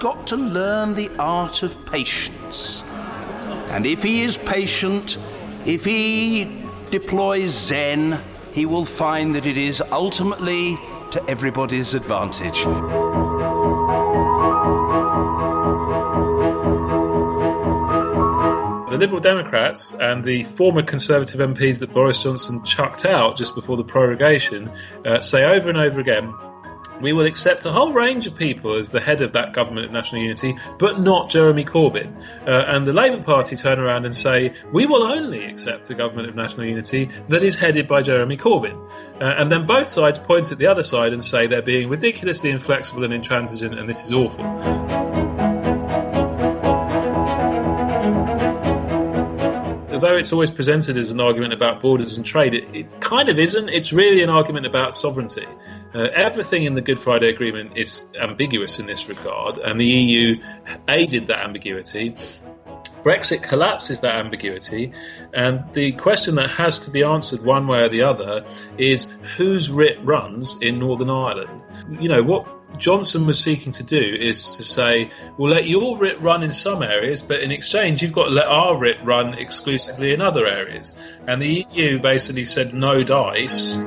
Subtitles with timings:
[0.00, 2.82] got to learn the art of patience.
[3.70, 5.18] And if he is patient,
[5.64, 6.50] if he
[6.90, 8.20] deploys Zen,
[8.52, 10.78] he will find that it is ultimately
[11.10, 12.64] to everybody's advantage.
[18.90, 23.76] The Liberal Democrats and the former Conservative MPs that Boris Johnson chucked out just before
[23.76, 24.72] the prorogation
[25.04, 26.32] uh, say over and over again
[27.00, 29.92] we will accept a whole range of people as the head of that government of
[29.92, 32.22] national unity, but not Jeremy Corbyn.
[32.46, 36.28] Uh, and the Labour Party turn around and say, we will only accept a government
[36.28, 38.88] of national unity that is headed by Jeremy Corbyn.
[39.20, 42.50] Uh, and then both sides point at the other side and say they're being ridiculously
[42.50, 45.25] inflexible and intransigent, and this is awful.
[49.96, 53.38] Although it's always presented as an argument about borders and trade, it, it kind of
[53.38, 53.70] isn't.
[53.70, 55.46] It's really an argument about sovereignty.
[55.94, 60.38] Uh, everything in the Good Friday Agreement is ambiguous in this regard, and the EU
[60.86, 62.10] aided that ambiguity.
[63.02, 64.92] Brexit collapses that ambiguity,
[65.32, 68.44] and the question that has to be answered one way or the other
[68.76, 71.64] is whose writ runs in Northern Ireland.
[72.00, 72.46] You know, what
[72.78, 76.82] Johnson was seeking to do is to say, we'll let your writ run in some
[76.82, 80.94] areas, but in exchange, you've got to let our writ run exclusively in other areas.
[81.26, 83.78] And the EU basically said, no dice.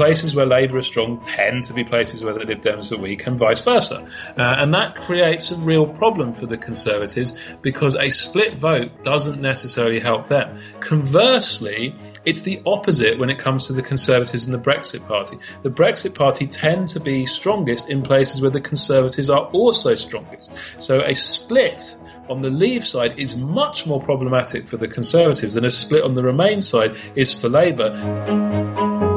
[0.00, 3.26] Places where Labour is strong tend to be places where the Lib Dems are weak,
[3.26, 4.08] and vice versa.
[4.34, 9.42] Uh, and that creates a real problem for the Conservatives because a split vote doesn't
[9.42, 10.56] necessarily help them.
[10.80, 15.36] Conversely, it's the opposite when it comes to the Conservatives and the Brexit Party.
[15.62, 20.50] The Brexit Party tend to be strongest in places where the Conservatives are also strongest.
[20.78, 21.94] So a split
[22.30, 26.14] on the Leave side is much more problematic for the Conservatives than a split on
[26.14, 29.09] the Remain side is for Labour.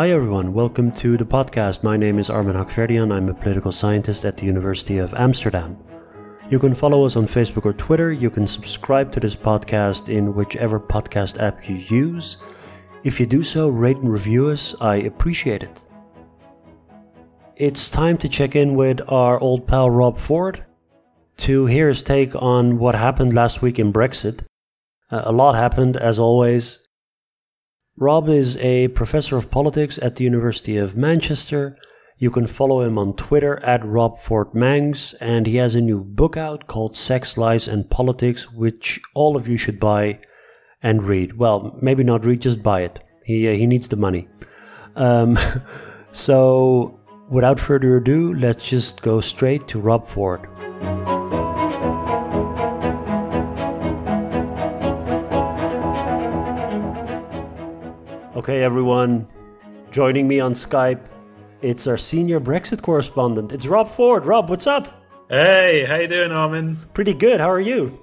[0.00, 1.82] Hi everyone, welcome to the podcast.
[1.82, 3.12] My name is Armen Hakhverdian.
[3.12, 5.76] I'm a political scientist at the University of Amsterdam.
[6.48, 8.10] You can follow us on Facebook or Twitter.
[8.10, 12.38] You can subscribe to this podcast in whichever podcast app you use.
[13.04, 14.74] If you do so, rate and review us.
[14.80, 15.84] I appreciate it.
[17.56, 20.64] It's time to check in with our old pal Rob Ford
[21.44, 24.44] to hear his take on what happened last week in Brexit.
[25.10, 26.86] Uh, a lot happened, as always.
[28.00, 31.76] Rob is a professor of politics at the University of Manchester.
[32.16, 36.02] You can follow him on Twitter at Rob Ford Mancs, and he has a new
[36.02, 40.18] book out called Sex, Lies, and Politics, which all of you should buy
[40.82, 41.36] and read.
[41.36, 43.00] Well, maybe not read, just buy it.
[43.26, 44.28] He, uh, he needs the money.
[44.96, 45.38] Um,
[46.10, 50.48] so, without further ado, let's just go straight to Rob Ford.
[58.40, 59.28] Okay, everyone,
[59.90, 61.04] joining me on Skype,
[61.60, 63.52] it's our senior Brexit correspondent.
[63.52, 64.24] It's Rob Ford.
[64.24, 65.04] Rob, what's up?
[65.28, 66.78] Hey, how you doing, Armen?
[66.94, 67.38] Pretty good.
[67.38, 68.02] How are you?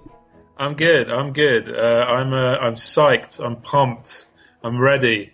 [0.56, 1.10] I'm good.
[1.10, 1.68] I'm good.
[1.68, 3.44] Uh, I'm uh, I'm psyched.
[3.44, 4.28] I'm pumped.
[4.64, 5.34] I'm ready.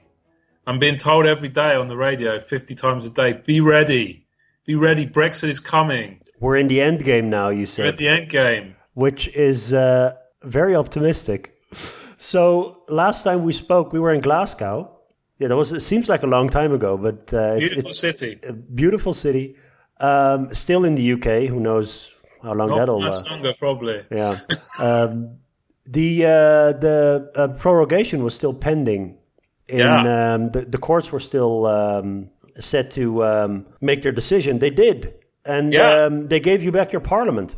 [0.66, 4.26] I'm being told every day on the radio, 50 times a day, be ready.
[4.66, 5.06] Be ready.
[5.06, 6.22] Brexit is coming.
[6.40, 7.84] We're in the end game now, you said.
[7.84, 8.76] We're at the end game.
[8.94, 11.60] Which is uh, very optimistic.
[12.24, 14.93] So last time we spoke, we were in Glasgow.
[15.40, 15.72] Yeah, that was.
[15.72, 18.40] It seems like a long time ago, but uh, beautiful it's, it's city.
[18.74, 19.56] beautiful city.
[20.00, 21.50] Um, still in the UK.
[21.50, 22.12] Who knows
[22.42, 23.30] how long Not that'll last?
[23.30, 24.04] Longer, probably.
[24.12, 24.40] Yeah.
[24.80, 25.40] um,
[25.86, 29.18] the uh, the uh, prorogation was still pending.
[29.68, 30.34] In, yeah.
[30.34, 32.30] Um, the, the courts were still um,
[32.60, 34.60] set to um, make their decision.
[34.60, 35.14] They did,
[35.46, 36.06] and yeah.
[36.06, 37.56] Um, they gave you back your parliament.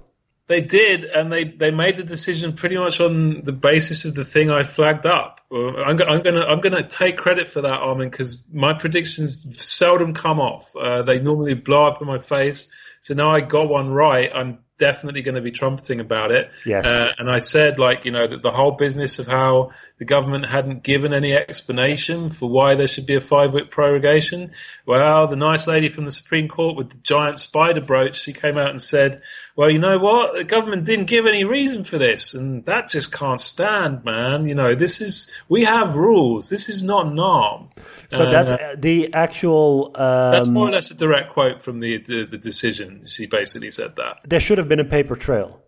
[0.48, 4.24] They did, and they, they made the decision pretty much on the basis of the
[4.24, 5.42] thing I flagged up.
[5.52, 10.40] I'm, I'm gonna I'm gonna take credit for that, Armen, because my predictions seldom come
[10.40, 10.76] off.
[10.76, 12.70] Uh, they normally blow up in my face.
[13.02, 14.30] So now I got one right.
[14.34, 16.52] I'm definitely going to be trumpeting about it.
[16.66, 16.86] Yes.
[16.86, 20.46] Uh, and I said, like, you know, that the whole business of how the government
[20.46, 24.52] hadn't given any explanation for why there should be a five week prorogation.
[24.86, 28.58] Well, the nice lady from the Supreme Court with the giant spider brooch, she came
[28.58, 29.22] out and said,
[29.56, 30.36] well, you know what?
[30.36, 32.34] The government didn't give any reason for this.
[32.34, 34.50] And that just can't stand, man.
[34.50, 36.50] You know, this is, we have rules.
[36.50, 37.70] This is not 'Nam.
[38.12, 39.92] So uh, that's the actual.
[39.96, 43.06] Um, that's more or less a direct quote from the, the, the decision.
[43.06, 44.20] She basically said that.
[44.28, 45.62] There should have been a paper trail.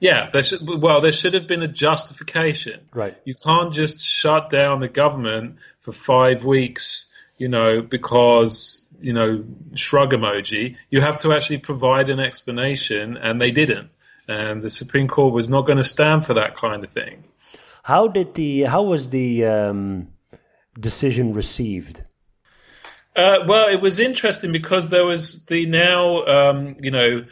[0.00, 2.80] Yeah, there should, well, there should have been a justification.
[2.94, 3.16] Right.
[3.24, 7.06] You can't just shut down the government for five weeks,
[7.36, 9.44] you know, because, you know,
[9.74, 10.76] shrug emoji.
[10.90, 13.90] You have to actually provide an explanation, and they didn't.
[14.28, 17.24] And the Supreme Court was not going to stand for that kind of thing.
[17.82, 20.08] How did the how was the um,
[20.78, 22.02] decision received?
[23.16, 27.24] Uh, well, it was interesting because there was the now, um, you know,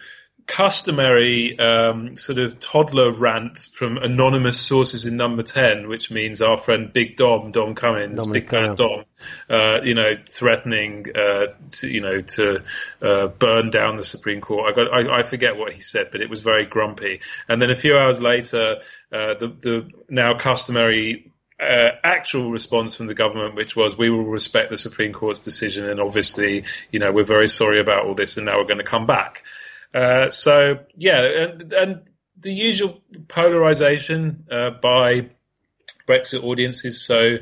[0.46, 6.56] customary um, sort of toddler rant from anonymous sources in number 10, which means our
[6.56, 9.04] friend Big Dom, Dom Cummings, Dominic Big Man Dom,
[9.50, 12.62] uh, you know, threatening, uh, to, you know, to
[13.02, 14.72] uh, burn down the Supreme Court.
[14.72, 17.20] I, got, I, I, forget what he said, but it was very grumpy.
[17.48, 18.76] And then a few hours later,
[19.12, 24.24] uh, the, the now customary uh, actual response from the government, which was, we will
[24.24, 28.36] respect the Supreme Court's decision, and obviously, you know, we're very sorry about all this,
[28.36, 29.42] and now we're going to come back.
[29.96, 32.02] Uh, so, yeah, and, and,
[32.38, 35.26] the usual polarization uh, by
[36.06, 37.02] Brexit audiences.
[37.02, 37.38] So,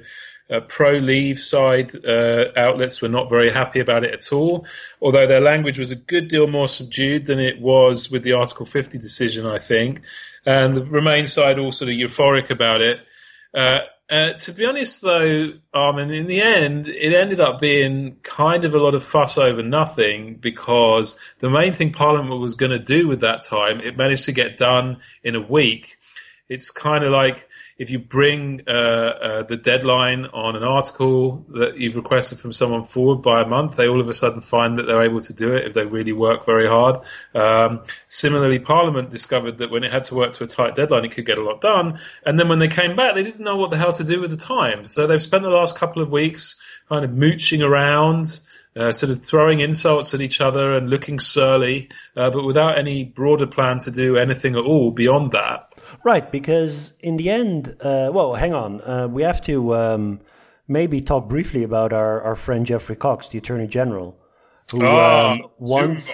[0.48, 4.66] uh, pro leave side uh, outlets were not very happy about it at all,
[5.02, 8.66] although their language was a good deal more subdued than it was with the Article
[8.66, 10.02] 50 decision, I think.
[10.46, 13.04] And the Remain side all sort of euphoric about it.
[14.10, 18.74] Uh, to be honest, though, Armen, in the end, it ended up being kind of
[18.74, 23.08] a lot of fuss over nothing because the main thing Parliament was going to do
[23.08, 25.96] with that time, it managed to get done in a week.
[26.50, 31.76] It's kind of like if you bring uh, uh, the deadline on an article that
[31.78, 34.84] you've requested from someone forward by a month, they all of a sudden find that
[34.84, 37.00] they're able to do it if they really work very hard.
[37.34, 41.10] Um, similarly, Parliament discovered that when it had to work to a tight deadline, it
[41.10, 41.98] could get a lot done.
[42.24, 44.30] And then when they came back, they didn't know what the hell to do with
[44.30, 44.84] the time.
[44.84, 46.56] So they've spent the last couple of weeks
[46.88, 48.40] kind of mooching around.
[48.76, 53.04] Uh, sort of throwing insults at each other and looking surly, uh, but without any
[53.04, 55.72] broader plan to do anything at all beyond that.
[56.02, 60.20] Right, because in the end, uh, well, hang on, uh, we have to um,
[60.66, 64.18] maybe talk briefly about our, our friend Geoffrey Cox, the Attorney General,
[64.70, 66.08] who oh, um, wants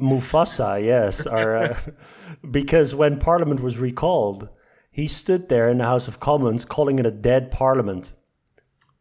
[0.00, 1.80] Mufasa, yes, our, uh,
[2.50, 4.48] because when Parliament was recalled,
[4.90, 8.12] he stood there in the House of Commons calling it a dead Parliament.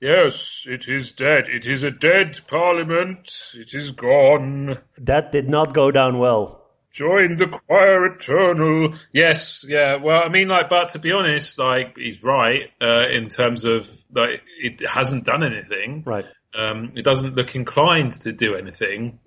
[0.01, 1.47] Yes, it is dead.
[1.47, 3.31] It is a dead Parliament.
[3.53, 4.79] It is gone.
[4.97, 6.62] That did not go down well
[6.94, 8.94] join the choir eternal.
[9.12, 9.98] Yes, yeah.
[9.98, 13.90] Well, I mean, like, but to be honest, like, he's right uh, in terms of
[14.13, 16.04] like it hasn't done anything.
[16.06, 16.25] Right.
[16.56, 19.19] Um, it doesn't look inclined to do anything.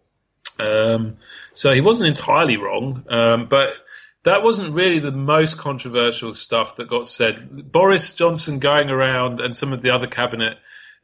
[0.58, 1.18] Um,
[1.52, 3.74] so he wasn't entirely wrong, um, but
[4.22, 7.70] that wasn't really the most controversial stuff that got said.
[7.70, 10.56] Boris Johnson going around and some of the other cabinet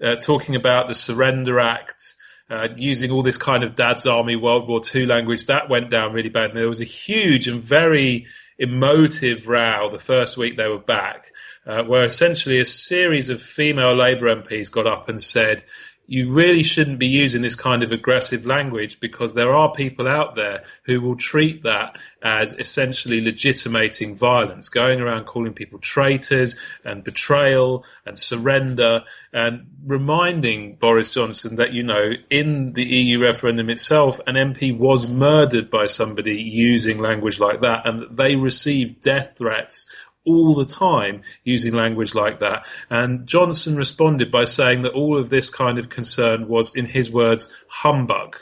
[0.02, 2.14] uh, talking about the Surrender Act
[2.50, 6.12] uh, using all this kind of Dad's Army World War II language, that went down
[6.12, 6.50] really bad.
[6.50, 8.26] And there was a huge and very
[8.58, 11.32] emotive row the first week they were back,
[11.66, 15.64] uh, where essentially a series of female Labour MPs got up and said,
[16.06, 20.34] you really shouldn't be using this kind of aggressive language because there are people out
[20.34, 27.04] there who will treat that as essentially legitimating violence, going around calling people traitors and
[27.04, 34.20] betrayal and surrender and reminding Boris Johnson that, you know, in the EU referendum itself,
[34.26, 39.86] an MP was murdered by somebody using language like that and they received death threats
[40.24, 42.66] all the time using language like that.
[42.90, 47.10] And Johnson responded by saying that all of this kind of concern was, in his
[47.10, 48.36] words, humbug.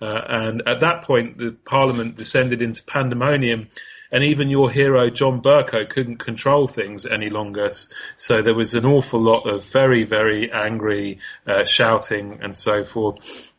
[0.00, 3.66] Uh, and at that point, the Parliament descended into pandemonium,
[4.12, 7.70] and even your hero John Bercow couldn't control things any longer.
[8.16, 13.52] So there was an awful lot of very, very angry uh, shouting and so forth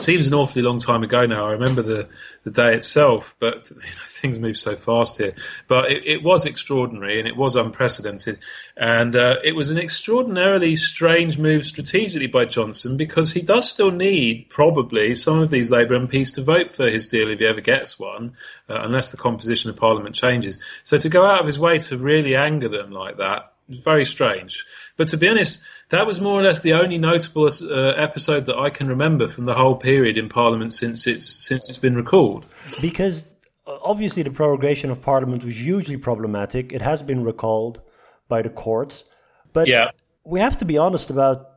[0.00, 1.46] seems an awfully long time ago now.
[1.46, 2.08] I remember the,
[2.44, 5.34] the day itself, but you know, things move so fast here.
[5.68, 8.38] But it, it, was extraordinary and it was unprecedented.
[8.76, 13.90] And uh, it was an extraordinarily strange move strategically by Johnson because he does still
[13.90, 17.60] need, probably, some of these Labour MPs to vote for his deal if he ever
[17.60, 18.34] gets one,
[18.68, 20.58] uh, unless the composition of Parliament changes.
[20.84, 24.04] So to go out of his way to really anger them like that was very
[24.04, 24.64] strange.
[24.96, 28.56] But to be honest, that was more or less the only notable uh, episode that
[28.56, 32.46] I can remember from the whole period in Parliament since it's since it's been recalled.
[32.80, 33.26] Because
[33.66, 36.72] uh, obviously the prorogation of Parliament was hugely problematic.
[36.72, 37.80] It has been recalled
[38.28, 39.04] by the courts,
[39.52, 39.90] but yeah.
[40.24, 41.50] we have to be honest about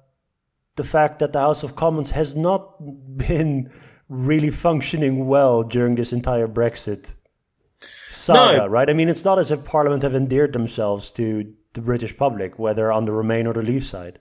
[0.75, 2.77] the fact that the House of Commons has not
[3.17, 3.71] been
[4.07, 7.15] really functioning well during this entire Brexit
[8.09, 8.67] saga, no.
[8.67, 8.89] right?
[8.89, 12.91] I mean, it's not as if Parliament have endeared themselves to the British public, whether
[12.91, 14.19] on the Remain or the Leave side.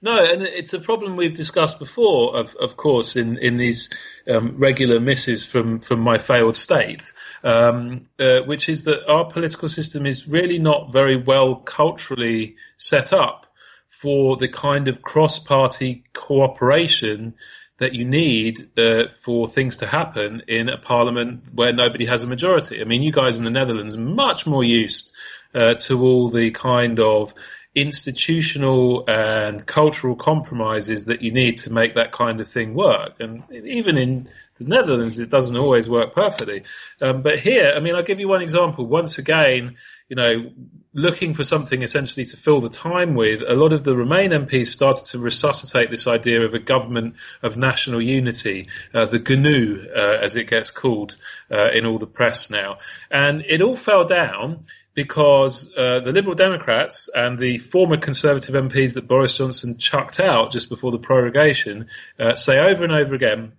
[0.00, 3.90] No, and it's a problem we've discussed before, of, of course, in, in these
[4.28, 9.68] um, regular misses from, from my failed state, um, uh, which is that our political
[9.68, 13.46] system is really not very well culturally set up
[13.88, 17.34] for the kind of cross party cooperation
[17.78, 22.26] that you need uh, for things to happen in a parliament where nobody has a
[22.26, 22.80] majority.
[22.80, 25.12] I mean, you guys in the Netherlands are much more used
[25.54, 27.34] uh, to all the kind of
[27.74, 33.20] institutional and cultural compromises that you need to make that kind of thing work.
[33.20, 36.64] And even in the Netherlands, it doesn't always work perfectly.
[37.00, 38.86] Um, but here, I mean, I'll give you one example.
[38.86, 39.76] Once again,
[40.08, 40.50] you know,
[40.94, 44.66] looking for something essentially to fill the time with, a lot of the Remain MPs
[44.66, 50.18] started to resuscitate this idea of a government of national unity, uh, the GNU, uh,
[50.22, 51.16] as it gets called
[51.50, 52.78] uh, in all the press now.
[53.10, 58.94] And it all fell down because uh, the Liberal Democrats and the former Conservative MPs
[58.94, 61.88] that Boris Johnson chucked out just before the prorogation
[62.18, 63.52] uh, say over and over again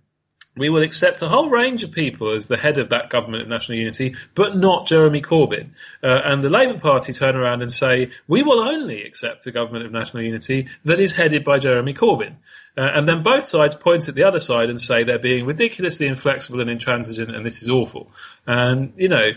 [0.56, 3.48] we will accept a whole range of people as the head of that government of
[3.48, 5.70] national unity, but not Jeremy Corbyn.
[6.02, 9.86] Uh, and the Labour Party turn around and say, we will only accept a government
[9.86, 12.34] of national unity that is headed by Jeremy Corbyn.
[12.76, 16.06] Uh, and then both sides point at the other side and say they're being ridiculously
[16.06, 18.10] inflexible and intransigent and this is awful.
[18.46, 19.30] And, you know,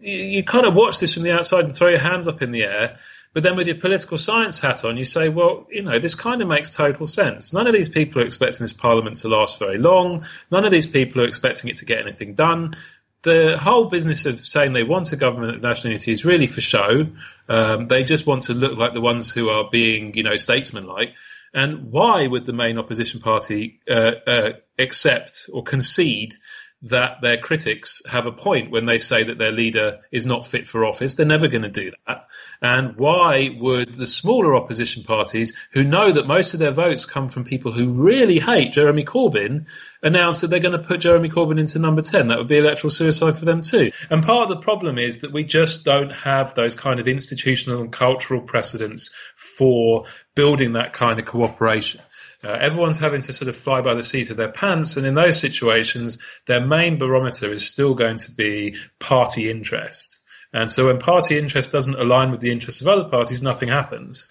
[0.00, 2.52] you, you kind of watch this from the outside and throw your hands up in
[2.52, 2.98] the air
[3.38, 6.42] but then with your political science hat on, you say, well, you know, this kind
[6.42, 7.52] of makes total sense.
[7.52, 10.24] None of these people are expecting this parliament to last very long.
[10.50, 12.74] None of these people are expecting it to get anything done.
[13.22, 16.60] The whole business of saying they want a government of national unity is really for
[16.60, 17.04] show.
[17.48, 21.14] Um, they just want to look like the ones who are being, you know, statesmanlike.
[21.54, 26.34] And why would the main opposition party uh, uh, accept or concede
[26.82, 30.68] that their critics have a point when they say that their leader is not fit
[30.68, 31.14] for office.
[31.14, 32.28] They're never going to do that.
[32.62, 37.28] And why would the smaller opposition parties, who know that most of their votes come
[37.28, 39.66] from people who really hate Jeremy Corbyn,
[40.02, 42.28] announce that they're going to put Jeremy Corbyn into number 10?
[42.28, 43.90] That would be electoral suicide for them too.
[44.08, 47.80] And part of the problem is that we just don't have those kind of institutional
[47.80, 50.04] and cultural precedents for
[50.36, 52.00] building that kind of cooperation.
[52.42, 55.14] Uh, everyone's having to sort of fly by the seat of their pants, and in
[55.14, 60.22] those situations, their main barometer is still going to be party interest.
[60.52, 64.30] And so when party interest doesn't align with the interests of other parties, nothing happens.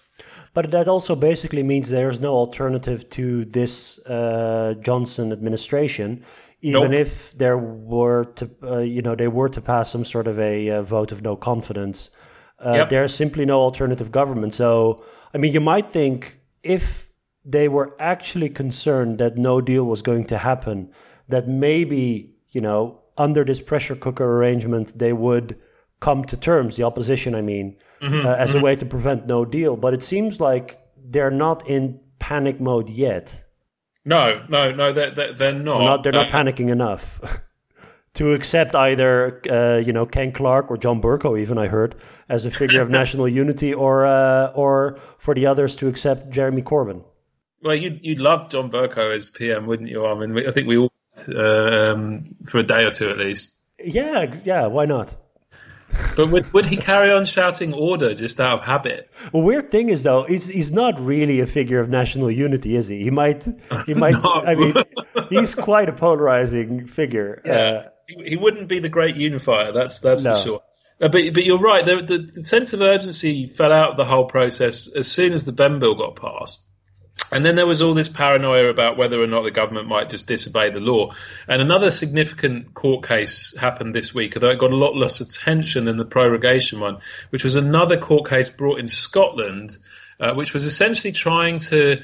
[0.54, 6.24] But that also basically means there's no alternative to this uh, Johnson administration,
[6.62, 7.00] even nope.
[7.00, 10.70] if there were to, uh, you know, they were to pass some sort of a
[10.70, 12.10] uh, vote of no confidence.
[12.58, 12.88] Uh, yep.
[12.88, 14.54] There's simply no alternative government.
[14.54, 17.07] So, I mean, you might think if
[17.48, 20.90] they were actually concerned that no deal was going to happen,
[21.28, 25.58] that maybe, you know, under this pressure cooker arrangement, they would
[25.98, 28.58] come to terms, the opposition, I mean, mm-hmm, uh, as mm-hmm.
[28.58, 29.76] a way to prevent no deal.
[29.76, 33.44] But it seems like they're not in panic mode yet.
[34.04, 35.80] No, no, no, they're, they're, they're not.
[35.80, 36.02] not.
[36.02, 37.20] They're not uh, panicking enough.
[38.14, 41.94] to accept either uh, you know Ken Clarke or John Bercow, even I heard,
[42.28, 46.62] as a figure of national unity, or uh, or for the others to accept Jeremy
[46.62, 47.04] Corbyn.
[47.62, 50.06] Well, you'd, you'd love John Bercow as PM, wouldn't you?
[50.06, 50.92] I mean, I think we all,
[51.36, 53.52] um, for a day or two at least.
[53.78, 55.16] Yeah, yeah, why not?
[56.16, 59.10] but would, would he carry on shouting order just out of habit?
[59.32, 62.88] Well, weird thing is though, he's he's not really a figure of national unity, is
[62.88, 63.02] he?
[63.04, 63.46] He might
[63.86, 64.14] he might.
[64.24, 64.74] I mean,
[65.30, 67.40] he's quite a polarizing figure.
[67.44, 69.72] Yeah, uh, he, he, wouldn't be the great unifier.
[69.72, 70.36] That's that's no.
[70.36, 70.60] for sure.
[71.00, 71.84] Uh, but but you're right.
[71.84, 75.44] The, the, the sense of urgency fell out of the whole process as soon as
[75.44, 76.64] the Benn bill got passed.
[77.30, 80.26] And then there was all this paranoia about whether or not the government might just
[80.26, 81.12] disobey the law.
[81.46, 85.84] And another significant court case happened this week, although it got a lot less attention
[85.84, 86.96] than the prorogation one,
[87.30, 89.76] which was another court case brought in Scotland,
[90.20, 92.02] uh, which was essentially trying to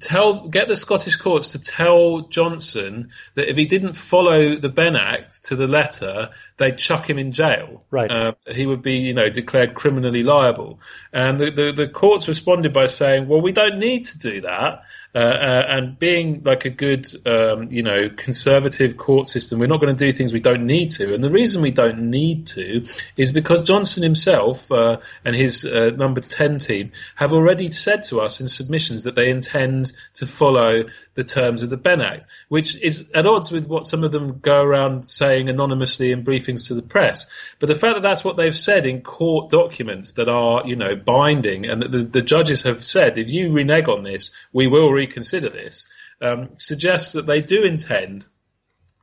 [0.00, 4.96] tell get the Scottish courts to tell Johnson that if he didn't follow the Benn
[4.96, 7.84] Act to the letter, they'd chuck him in jail.
[7.90, 8.10] Right.
[8.10, 10.80] Uh, he would be, you know, declared criminally liable.
[11.12, 14.82] And the, the, the courts responded by saying, well, we don't need to do that.
[15.14, 19.78] Uh, uh, and being like a good, um, you know, conservative court system, we're not
[19.78, 21.12] going to do things we don't need to.
[21.12, 22.86] And the reason we don't need to
[23.18, 28.22] is because Johnson himself uh, and his uh, number 10 team have already said to
[28.22, 32.76] us in submissions that they intend to follow the terms of the Benn Act, which
[32.76, 36.74] is at odds with what some of them go around saying anonymously in briefings to
[36.74, 37.26] the press.
[37.58, 40.96] But the fact that that's what they've said in court documents that are, you know,
[40.96, 44.90] binding and that the, the judges have said, if you renege on this, we will
[45.02, 45.86] reconsider this,
[46.20, 48.26] um, suggests that they do intend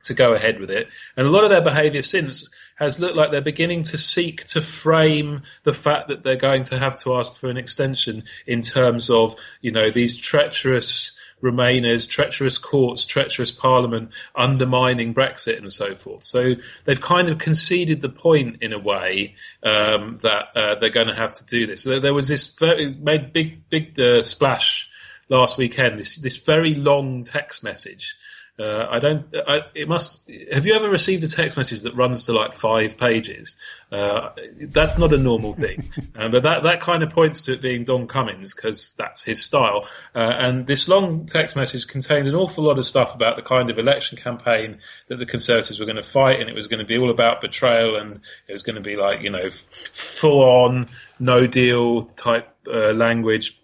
[0.02, 0.88] to go ahead with it.
[1.16, 4.60] And a lot of their behaviour since has looked like they're beginning to seek to
[4.62, 9.10] frame the fact that they're going to have to ask for an extension in terms
[9.10, 16.22] of, you know, these treacherous Remainers, treacherous courts, treacherous parliament, undermining Brexit and so forth.
[16.22, 16.54] So
[16.84, 21.14] they've kind of conceded the point in a way um, that uh, they're going to
[21.14, 21.82] have to do this.
[21.84, 24.89] So there was this very made big big uh, splash
[25.30, 25.98] last weekend.
[25.98, 28.16] This this very long text message.
[28.60, 29.34] Uh, I don't.
[29.34, 30.30] I, it must.
[30.52, 33.56] Have you ever received a text message that runs to like five pages?
[33.90, 37.62] Uh, that's not a normal thing, uh, but that that kind of points to it
[37.62, 39.88] being Don Cummings because that's his style.
[40.14, 43.70] Uh, and this long text message contained an awful lot of stuff about the kind
[43.70, 44.76] of election campaign
[45.08, 47.40] that the Conservatives were going to fight, and it was going to be all about
[47.40, 52.54] betrayal, and it was going to be like you know full on no deal type
[52.66, 53.59] uh, language.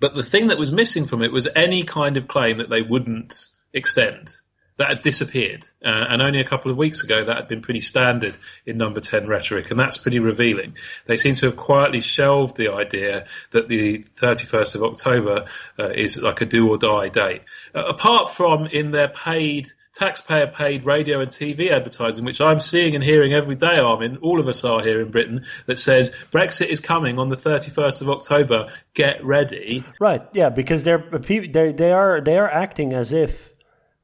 [0.00, 2.82] But the thing that was missing from it was any kind of claim that they
[2.82, 4.34] wouldn't extend.
[4.78, 7.80] That had disappeared, uh, and only a couple of weeks ago that had been pretty
[7.80, 10.74] standard in number 10 rhetoric, and that's pretty revealing.
[11.04, 15.44] They seem to have quietly shelved the idea that the 31st of October
[15.78, 17.42] uh, is like a do or die date.
[17.74, 22.94] Uh, apart from in their paid taxpayer paid radio and TV advertising, which I'm seeing
[22.94, 26.68] and hearing every day, Armen, all of us are here in Britain, that says Brexit
[26.68, 29.84] is coming on the 31st of October, get ready.
[29.98, 33.52] Right, yeah, because they're, they're, they, are, they are acting as if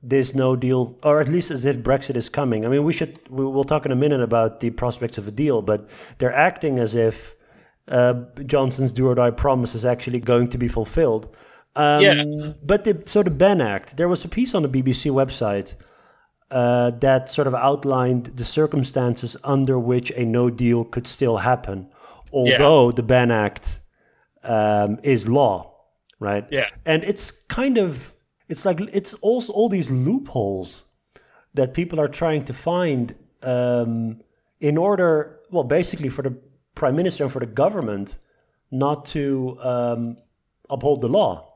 [0.03, 2.65] there's no deal, or at least as if Brexit is coming.
[2.65, 5.33] I mean, we should we will talk in a minute about the prospects of a
[5.33, 5.89] deal, but
[6.19, 7.35] they're acting as if
[7.89, 8.15] uh,
[8.45, 11.35] Johnson's do or die promise is actually going to be fulfilled.
[11.77, 12.53] Um, yeah.
[12.63, 15.75] But the, so the Benn Act, there was a piece on the BBC website
[16.51, 21.89] uh, that sort of outlined the circumstances under which a no deal could still happen,
[22.33, 22.95] although yeah.
[22.95, 23.81] the Benn Act
[24.43, 25.75] um, is law,
[26.19, 26.47] right?
[26.51, 26.71] Yeah.
[26.85, 28.15] And it's kind of
[28.49, 30.85] it's like it's also all these loopholes
[31.55, 34.21] that people are trying to find um,
[34.61, 36.37] in order, well, basically for the
[36.75, 38.19] prime minister and for the government
[38.71, 40.17] not to um,
[40.71, 41.56] uphold the law.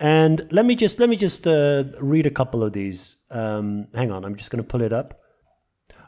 [0.00, 3.18] And let me just let me just uh, read a couple of these.
[3.30, 5.20] Um, hang on, I'm just going to pull it up.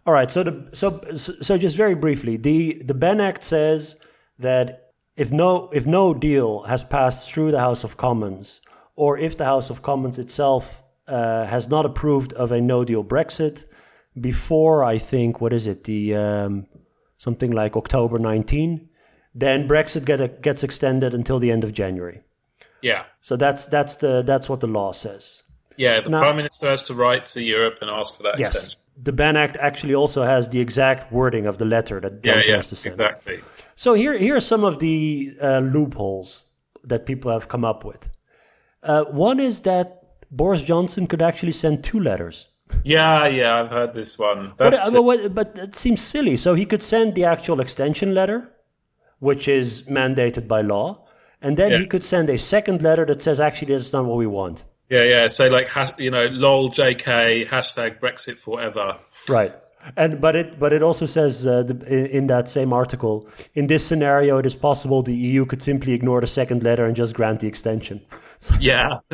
[0.07, 3.97] All right, so the so so just very briefly, the the Benn Act says
[4.39, 8.63] that if no if no deal has passed through the House of Commons
[8.97, 13.05] or if the House of Commons itself uh, has not approved of a no deal
[13.05, 13.67] Brexit
[14.19, 16.67] before, I think, what is it, the um,
[17.19, 18.89] something like October 19,
[19.35, 22.23] then Brexit get, gets extended until the end of January.
[22.83, 23.05] Yeah.
[23.21, 25.43] So that's that's the that's what the law says.
[25.77, 28.55] Yeah, the now, prime minister has to write to Europe and ask for that yes,
[28.55, 28.79] extension.
[29.03, 32.51] The Benn Act actually also has the exact wording of the letter that Johnson yeah,
[32.51, 32.93] yeah, has to send.
[32.93, 33.41] Exactly.
[33.75, 36.45] So here here are some of the uh, loopholes
[36.85, 38.11] that people have come up with.
[38.83, 42.49] Uh, one is that Boris Johnson could actually send two letters.
[42.85, 44.55] Yeah, yeah, I've heard this one.
[44.57, 46.37] But, uh, but it seems silly.
[46.37, 48.51] So he could send the actual extension letter,
[49.19, 51.02] which is mandated by law,
[51.43, 51.79] and then yeah.
[51.79, 54.65] he could send a second letter that says, actually, that's not what we want.
[54.89, 55.29] Yeah, yeah.
[55.29, 58.99] So, like, you know, lol, JK, hashtag Brexit forever.
[59.29, 59.55] Right.
[59.97, 63.85] And but it but it also says uh, the, in that same article in this
[63.85, 67.41] scenario it is possible the EU could simply ignore the second letter and just grant
[67.41, 68.01] the extension.
[68.61, 68.99] Yeah.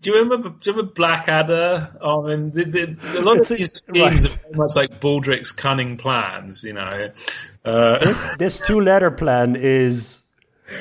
[0.00, 0.50] do you remember?
[0.50, 1.96] Do you remember Blackadder?
[2.02, 4.34] I mean, the, the, a lot of these schemes right.
[4.34, 6.64] are very much like Baldrick's cunning plans.
[6.64, 7.10] You know,
[7.64, 10.20] uh, this, this two-letter plan is,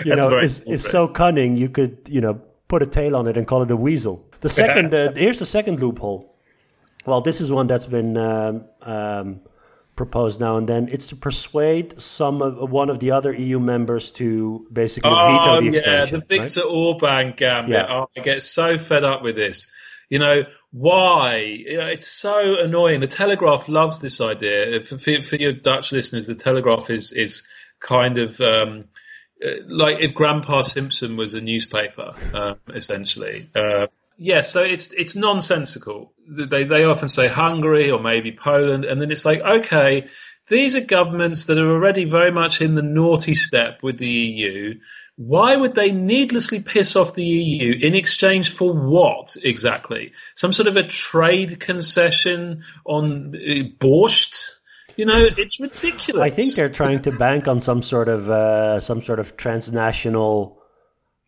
[0.06, 1.58] you know, is, is so cunning.
[1.58, 4.26] You could, you know, put a tail on it and call it a weasel.
[4.42, 6.34] The second, uh, here's the second loophole.
[7.06, 9.40] Well, this is one that's been um, um,
[9.96, 10.90] proposed now and then.
[10.92, 15.62] It's to persuade some of one of the other EU members to basically oh, veto
[15.62, 16.16] the yeah, extension.
[16.16, 16.70] Yeah, the Viktor right?
[16.70, 17.72] Orban gambit.
[17.72, 17.88] Yeah.
[17.90, 19.72] Oh, I get so fed up with this.
[20.10, 21.38] You know why?
[21.38, 23.00] You know, it's so annoying.
[23.00, 24.82] The Telegraph loves this idea.
[24.82, 27.48] For, for, for your Dutch listeners, the Telegraph is is
[27.80, 28.40] kind of.
[28.42, 28.86] Um,
[29.68, 33.50] like if Grandpa Simpson was a newspaper, uh, essentially.
[33.56, 36.12] Uh, yeah, so it's it's nonsensical.
[36.28, 40.08] They they often say Hungary or maybe Poland, and then it's like, okay,
[40.48, 44.80] these are governments that are already very much in the naughty step with the EU.
[45.18, 50.14] Why would they needlessly piss off the EU in exchange for what exactly?
[50.36, 54.57] Some sort of a trade concession on uh, borscht?
[54.98, 56.22] You know, it's ridiculous.
[56.22, 60.58] I think they're trying to bank on some sort of uh, some sort of transnational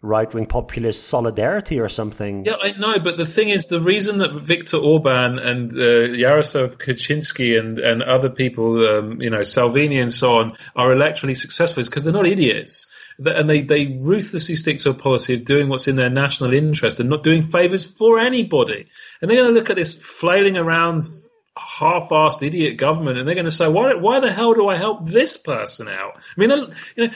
[0.01, 2.45] right wing populist solidarity or something.
[2.45, 6.77] Yeah, I know, but the thing is, the reason that Viktor Orban and uh, Jaroslaw
[6.77, 11.82] Kaczynski and, and other people, um, you know, Salvini and so on, are electorally successful
[11.82, 12.88] is because they're not idiots.
[13.17, 17.01] And they, they ruthlessly stick to a policy of doing what's in their national interest
[17.01, 18.88] and not doing favours for anybody.
[19.21, 21.10] And they're going to look at this flailing around
[21.57, 25.05] half-assed idiot government and they're going to say, why, why the hell do I help
[25.05, 26.17] this person out?
[26.17, 26.49] I mean,
[26.95, 27.13] you know,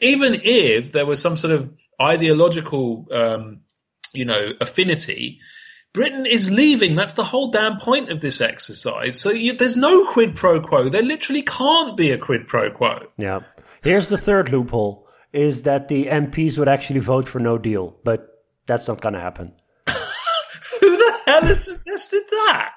[0.00, 3.60] even if there was some sort of ideological, um,
[4.14, 5.40] you know, affinity,
[5.92, 6.94] Britain is leaving.
[6.94, 9.20] That's the whole damn point of this exercise.
[9.20, 10.88] So you, there's no quid pro quo.
[10.88, 13.08] There literally can't be a quid pro quo.
[13.18, 13.40] Yeah.
[13.82, 18.28] Here's the third loophole: is that the MPs would actually vote for no deal, but
[18.66, 19.52] that's not going to happen.
[20.80, 22.72] Who the hell has suggested that?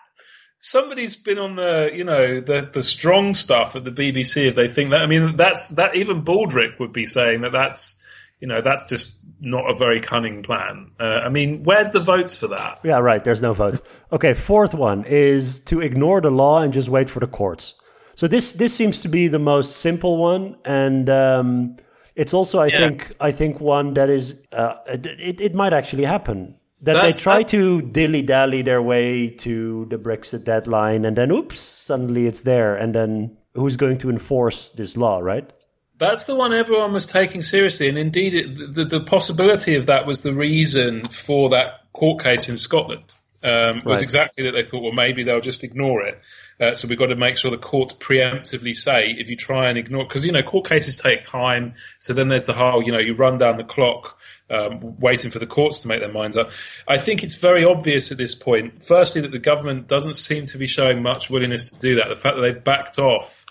[0.68, 4.68] Somebody's been on the, you know, the the strong stuff at the BBC if they
[4.68, 5.04] think that.
[5.04, 5.96] I mean, that's that.
[5.96, 8.02] Even Baldrick would be saying that that's,
[8.40, 10.90] you know, that's just not a very cunning plan.
[11.00, 12.80] Uh, I mean, where's the votes for that?
[12.84, 13.24] Yeah, right.
[13.24, 13.80] There's no votes.
[14.12, 17.76] Okay, fourth one is to ignore the law and just wait for the courts.
[18.16, 21.78] So this this seems to be the most simple one, and um,
[22.16, 22.78] it's also, I yeah.
[22.80, 27.24] think, I think one that is uh, it, it might actually happen that that's, they
[27.24, 32.44] try to dilly dally their way to the Brexit deadline, and then oops, suddenly it's
[32.44, 35.52] there, and then who's going to enforce this law, right?
[35.98, 40.06] That's the one everyone was taking seriously, and indeed, it, the, the possibility of that
[40.06, 43.14] was the reason for that court case in Scotland.
[43.44, 44.02] Um, was right.
[44.02, 46.20] exactly that they thought, well, maybe they'll just ignore it.
[46.60, 49.78] Uh, so we've got to make sure the courts preemptively say if you try and
[49.78, 51.76] ignore, because you know court cases take time.
[52.00, 54.18] So then there's the whole, you know, you run down the clock,
[54.50, 56.52] um, waiting for the courts to make their minds up.
[56.88, 58.84] I think it's very obvious at this point.
[58.84, 62.10] Firstly, that the government doesn't seem to be showing much willingness to do that.
[62.10, 63.46] The fact that they've backed off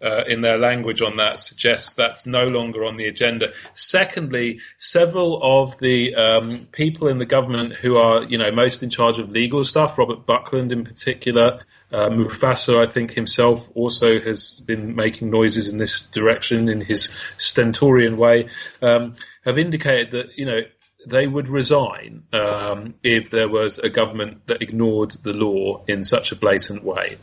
[0.00, 3.52] uh, in their language on that suggests that's no longer on the agenda.
[3.72, 8.90] Secondly, several of the um, people in the government who are, you know, most in
[8.90, 14.62] charge of legal stuff, Robert Buckland in particular, uh, Mufasa, I think himself also has
[14.66, 17.04] been making noises in this direction in his
[17.38, 18.48] stentorian way,
[18.82, 20.60] um, have indicated that, you know,
[21.06, 26.32] they would resign um, if there was a government that ignored the law in such
[26.32, 27.16] a blatant way.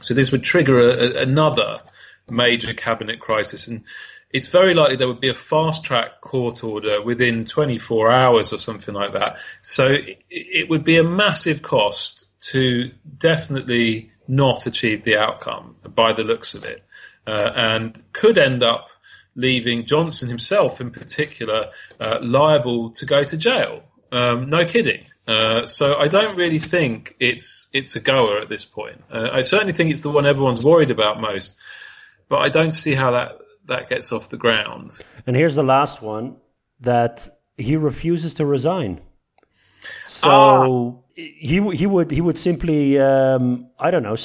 [0.00, 1.78] So this would trigger a, a, another
[2.30, 3.68] major cabinet crisis.
[3.68, 3.84] And
[4.30, 8.58] it's very likely there would be a fast track court order within 24 hours or
[8.58, 9.38] something like that.
[9.62, 16.12] So it, it would be a massive cost to definitely not achieve the outcome by
[16.12, 16.82] the looks of it,
[17.26, 18.88] uh, and could end up
[19.34, 23.82] leaving Johnson himself, in particular, uh, liable to go to jail.
[24.12, 25.04] Um, no kidding.
[25.26, 29.02] Uh, so I don't really think it's it's a goer at this point.
[29.10, 31.56] Uh, I certainly think it's the one everyone's worried about most,
[32.28, 34.92] but I don't see how that that gets off the ground.
[35.26, 36.36] And here's the last one
[36.80, 39.00] that he refuses to resign.
[40.06, 44.16] So ah he he would he would simply um, I don't know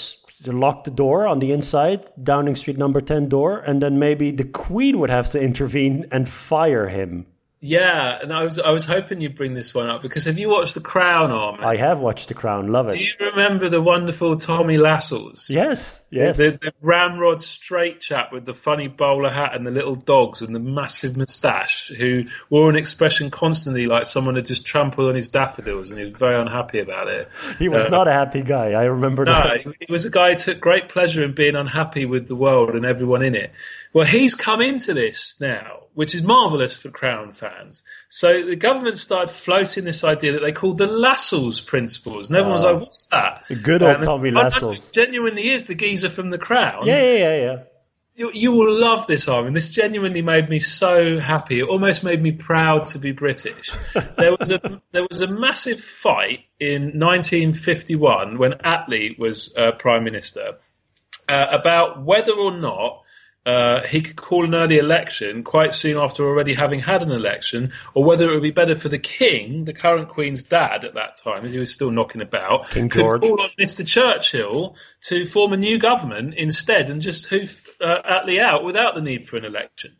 [0.45, 4.45] lock the door on the inside Downing Street number ten door, and then maybe the
[4.45, 7.27] Queen would have to intervene and fire him.
[7.61, 10.47] Yeah, and I was I was hoping you'd bring this one up because have you
[10.47, 11.65] watched The Crown, Armen?
[11.65, 12.93] I have watched The Crown, love it.
[12.93, 15.49] Do you remember the wonderful Tommy Lascelles?
[15.49, 16.37] Yes, yes.
[16.37, 20.55] The, the, ramrod straight chap with the funny bowler hat and the little dogs and
[20.55, 25.27] the massive moustache, who wore an expression constantly like someone had just trampled on his
[25.27, 27.27] daffodils, and he was very unhappy about it.
[27.57, 28.71] He was uh, not a happy guy.
[28.71, 29.65] I remember no, that.
[29.81, 32.85] He was a guy who took great pleasure in being unhappy with the world and
[32.85, 33.51] everyone in it.
[33.91, 37.83] Well, he's come into this now, which is marvellous for Crown fans.
[38.07, 42.53] So the government started floating this idea that they called the Lascelles principles, and everyone
[42.53, 44.91] was like, "What's that?" Good old Tommy Lascelles.
[44.91, 46.85] Genuinely is the geezer from the Crown.
[46.85, 47.57] Yeah, yeah, yeah, yeah.
[48.15, 49.53] You, you will love this, Armen.
[49.53, 51.59] This genuinely made me so happy.
[51.61, 53.71] It almost made me proud to be British.
[54.17, 60.03] there was a there was a massive fight in 1951 when Attlee was uh, prime
[60.03, 60.57] minister
[61.29, 63.03] uh, about whether or not
[63.49, 67.71] uh, he could call an early election quite soon after already having had an election,
[67.95, 71.15] or whether it would be better for the king, the current queen's dad at that
[71.15, 73.21] time, as he was still knocking about, King George.
[73.21, 73.85] call on Mr.
[73.85, 79.01] Churchill to form a new government instead and just hoof uh, Attlee out without the
[79.01, 79.95] need for an election.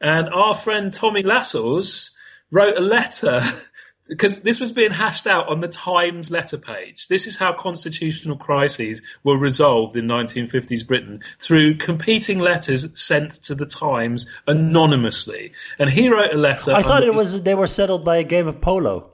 [0.00, 2.14] And our friend Tommy Lascelles
[2.52, 3.40] wrote a letter
[4.08, 7.08] because this was being hashed out on the Times letter page.
[7.08, 13.54] This is how constitutional crises were resolved in 1950s Britain through competing letters sent to
[13.54, 15.52] the Times anonymously.
[15.78, 16.72] And he wrote a letter.
[16.72, 19.10] I thought it was they were settled by a game of polo.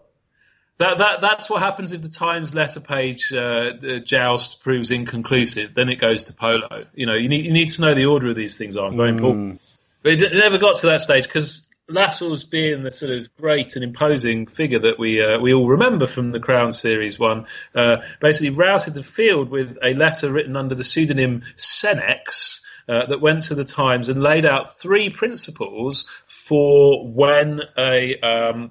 [0.78, 5.74] That, that that's what happens if the Times letter page uh, the joust proves inconclusive.
[5.74, 6.84] Then it goes to polo.
[6.94, 9.10] You know, you need you need to know the order of these things are very
[9.10, 9.18] mm.
[9.18, 9.60] important.
[10.02, 13.74] But it, it never got to that stage because Lascelles being the sort of great
[13.74, 17.98] and imposing figure that we uh, we all remember from the Crown Series one, uh,
[18.20, 23.42] basically routed the field with a letter written under the pseudonym Senex uh, that went
[23.44, 28.70] to the Times and laid out three principles for when a um,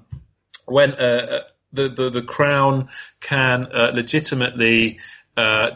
[0.66, 1.40] when uh, uh,
[1.72, 2.88] the, the, the Crown
[3.20, 4.98] can uh, legitimately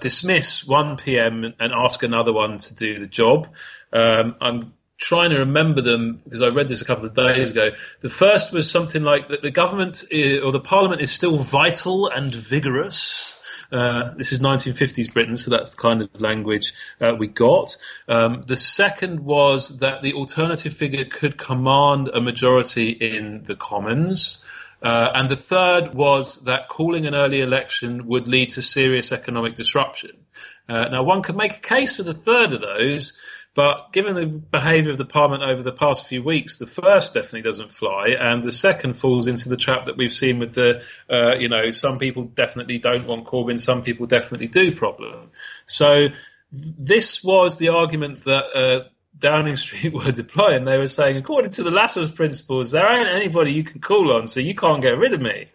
[0.01, 3.49] dismiss one PM and ask another one to do the job.
[3.93, 7.71] Um, I'm trying to remember them because I read this a couple of days ago.
[8.01, 12.09] The first was something like that the government is, or the parliament is still vital
[12.09, 13.37] and vigorous.
[13.73, 17.77] Uh, this is 1950s Britain, so that's the kind of language uh, we got.
[18.07, 24.45] Um, the second was that the alternative figure could command a majority in the Commons.
[24.83, 29.55] Uh, and the third was that calling an early election would lead to serious economic
[29.55, 30.11] disruption.
[30.69, 33.19] Uh, now, one could make a case for the third of those,
[33.55, 37.43] but given the behaviour of the Parliament over the past few weeks, the first definitely
[37.43, 41.35] doesn't fly, and the second falls into the trap that we've seen with the, uh,
[41.39, 45.31] you know, some people definitely don't want Corbyn, some people definitely do problem.
[45.67, 46.09] So
[46.51, 48.89] this was the argument that uh,
[49.19, 50.65] Downing Street were deploying.
[50.65, 54.27] They were saying, according to the Lascelles principles, there ain't anybody you can call on,
[54.27, 55.47] so you can't get rid of me.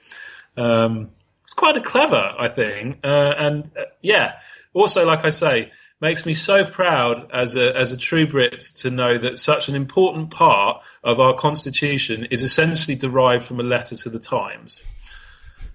[0.56, 1.10] Um,
[1.44, 4.40] it's quite a clever, I think, uh, and uh, yeah.
[4.74, 8.90] Also, like I say, makes me so proud as a as a true Brit to
[8.90, 13.96] know that such an important part of our constitution is essentially derived from a letter
[13.96, 14.90] to the Times.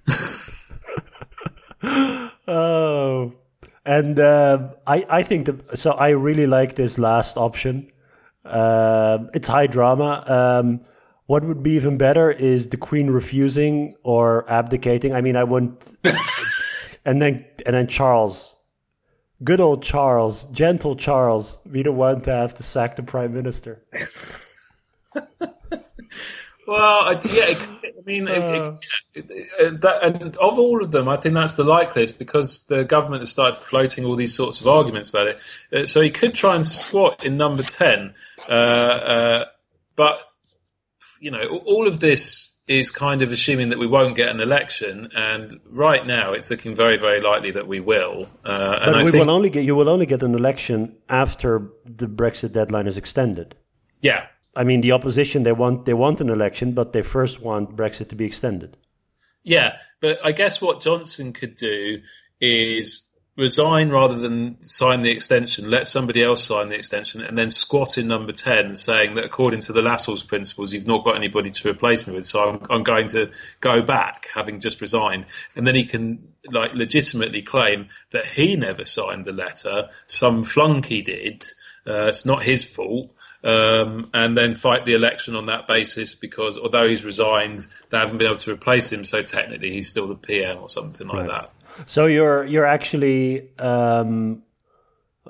[2.48, 3.32] oh,
[3.84, 5.92] and uh, I I think the, so.
[5.92, 7.90] I really like this last option.
[8.44, 10.24] Uh, it's high drama.
[10.26, 10.80] Um,
[11.26, 15.14] what would be even better is the Queen refusing or abdicating.
[15.14, 15.96] I mean, I wouldn't.
[17.04, 18.51] and then and then Charles
[19.42, 23.82] good old Charles, gentle Charles, be the one to have to sack the prime minister.
[26.66, 27.54] well, yeah,
[28.02, 28.78] I mean, uh,
[29.14, 32.84] it, it, that, and of all of them, I think that's the likeliest because the
[32.84, 35.40] government has started floating all these sorts of arguments about it.
[35.72, 38.14] Uh, so he could try and squat in number ten,
[38.48, 39.44] uh, uh
[39.94, 40.18] but
[41.20, 45.10] you know, all of this is kind of assuming that we won't get an election,
[45.14, 48.28] and right now it's looking very, very likely that we will.
[48.44, 52.06] Uh, but we think, will only get you will only get an election after the
[52.06, 53.56] Brexit deadline is extended.
[54.00, 57.76] Yeah, I mean the opposition they want they want an election, but they first want
[57.76, 58.76] Brexit to be extended.
[59.42, 62.02] Yeah, but I guess what Johnson could do
[62.40, 67.48] is resign rather than sign the extension, let somebody else sign the extension, and then
[67.48, 71.50] squat in number 10 saying that according to the Lascelles principles, you've not got anybody
[71.50, 75.26] to replace me with, so I'm, I'm going to go back, having just resigned.
[75.56, 81.00] And then he can like legitimately claim that he never signed the letter, some flunky
[81.00, 81.46] did,
[81.86, 83.14] uh, it's not his fault.
[83.44, 88.18] Um, and then fight the election on that basis because although he's resigned, they haven't
[88.18, 91.28] been able to replace him, so technically he's still the PM or something like right.
[91.28, 91.50] that.
[91.86, 94.42] So you're you're actually um,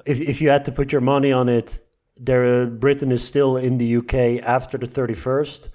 [0.05, 1.81] if if you had to put your money on it,
[2.17, 5.69] there Britain is still in the UK after the thirty first.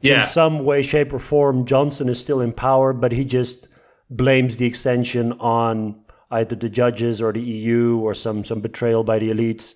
[0.00, 0.20] Yeah.
[0.20, 3.68] In some way, shape, or form, Johnson is still in power, but he just
[4.10, 9.18] blames the extension on either the judges or the EU or some some betrayal by
[9.18, 9.74] the elites.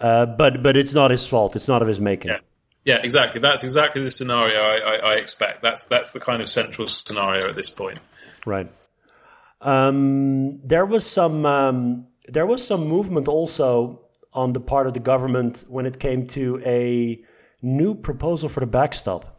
[0.00, 1.54] Uh, but but it's not his fault.
[1.54, 2.30] It's not of his making.
[2.30, 2.38] Yeah.
[2.82, 3.42] Yeah, exactly.
[3.42, 5.62] That's exactly the scenario I, I, I expect.
[5.62, 8.00] That's that's the kind of central scenario at this point.
[8.46, 8.72] Right.
[9.60, 14.00] Um, there was some um, there was some movement also
[14.32, 17.20] on the part of the government when it came to a
[17.62, 19.36] new proposal for the backstop.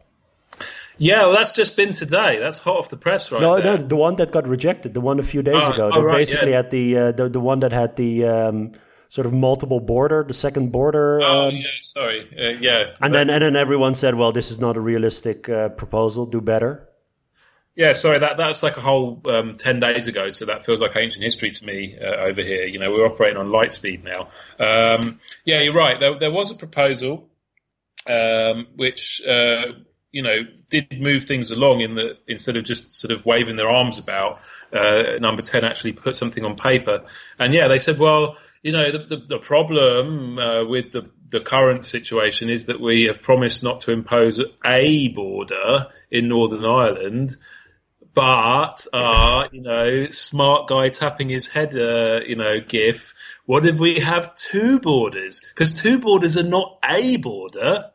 [0.98, 2.38] Yeah, well, that's just been today.
[2.38, 3.40] That's hot off the press, right?
[3.40, 3.78] No, there.
[3.78, 5.90] no, the one that got rejected, the one a few days oh, ago.
[5.92, 6.58] Oh, right, basically yeah.
[6.58, 8.72] at the, uh, the the one that had the um,
[9.08, 11.20] sort of multiple border, the second border.
[11.22, 12.94] Oh um, yeah, sorry, uh, yeah.
[13.00, 16.26] And then and then everyone said, well, this is not a realistic uh, proposal.
[16.26, 16.88] Do better.
[17.74, 20.94] Yeah, sorry, that that's like a whole um, ten days ago, so that feels like
[20.94, 22.66] ancient history to me uh, over here.
[22.66, 24.28] You know, we're operating on light speed now.
[24.60, 25.98] Um, yeah, you're right.
[25.98, 27.30] There, there was a proposal
[28.06, 29.72] um, which uh,
[30.10, 30.36] you know
[30.68, 34.40] did move things along in that instead of just sort of waving their arms about,
[34.72, 37.04] uh, number ten actually put something on paper.
[37.38, 41.40] And yeah, they said, well, you know, the the, the problem uh, with the the
[41.40, 47.36] current situation is that we have promised not to impose a border in Northern Ireland
[48.14, 53.14] but uh, you know, smart guy tapping his head, uh, you know, gif.
[53.46, 55.40] What if we have two borders?
[55.40, 57.90] Because two borders are not a border;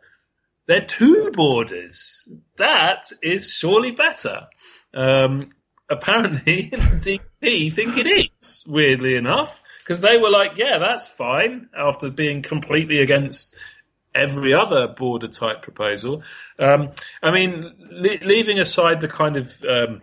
[0.65, 2.27] they're two borders.
[2.58, 4.47] That is surely better.
[4.93, 5.49] Um,
[5.89, 8.63] apparently, DP think it is.
[8.67, 13.56] Weirdly enough, because they were like, "Yeah, that's fine," after being completely against
[14.17, 16.23] every other border type proposal.
[16.60, 20.01] Um, I mean, leaving aside the kind of um,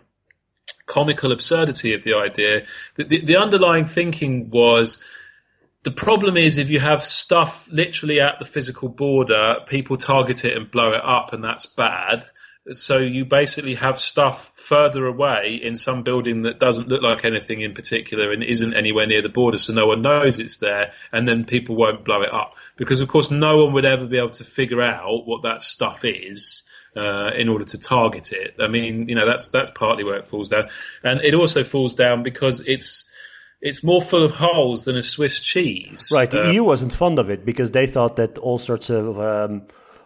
[0.86, 2.62] comical absurdity of the idea.
[2.94, 5.02] The, the, the underlying thinking was
[5.82, 10.56] the problem is if you have stuff literally at the physical border, people target it
[10.56, 12.24] and blow it up, and that's bad.
[12.70, 17.60] So you basically have stuff further away in some building that doesn't look like anything
[17.60, 21.28] in particular and isn't anywhere near the border, so no one knows it's there, and
[21.28, 24.30] then people won't blow it up because, of course, no one would ever be able
[24.30, 26.62] to figure out what that stuff is
[26.96, 28.54] uh, in order to target it.
[28.58, 30.70] I mean, you know, that's that's partly where it falls down,
[31.02, 33.10] and it also falls down because it's
[33.60, 36.08] it's more full of holes than a Swiss cheese.
[36.12, 36.30] Right.
[36.30, 39.62] The uh, EU wasn't fond of it because they thought that all sorts of um,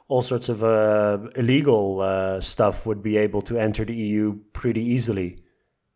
[0.09, 4.83] all sorts of uh, illegal uh, stuff would be able to enter the EU pretty
[4.83, 5.39] easily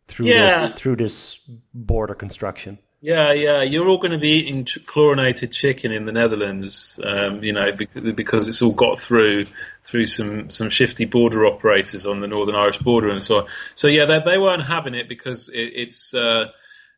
[0.07, 0.67] through yeah.
[0.67, 1.39] this through this
[1.73, 2.77] border construction.
[3.01, 7.51] Yeah, yeah, you're all going to be eating chlorinated chicken in the Netherlands, um, you
[7.51, 9.47] know, because it's all got through
[9.83, 13.45] through some some shifty border operators on the Northern Irish border and so on.
[13.75, 16.13] So yeah, they, they weren't having it because it, it's.
[16.13, 16.51] Uh,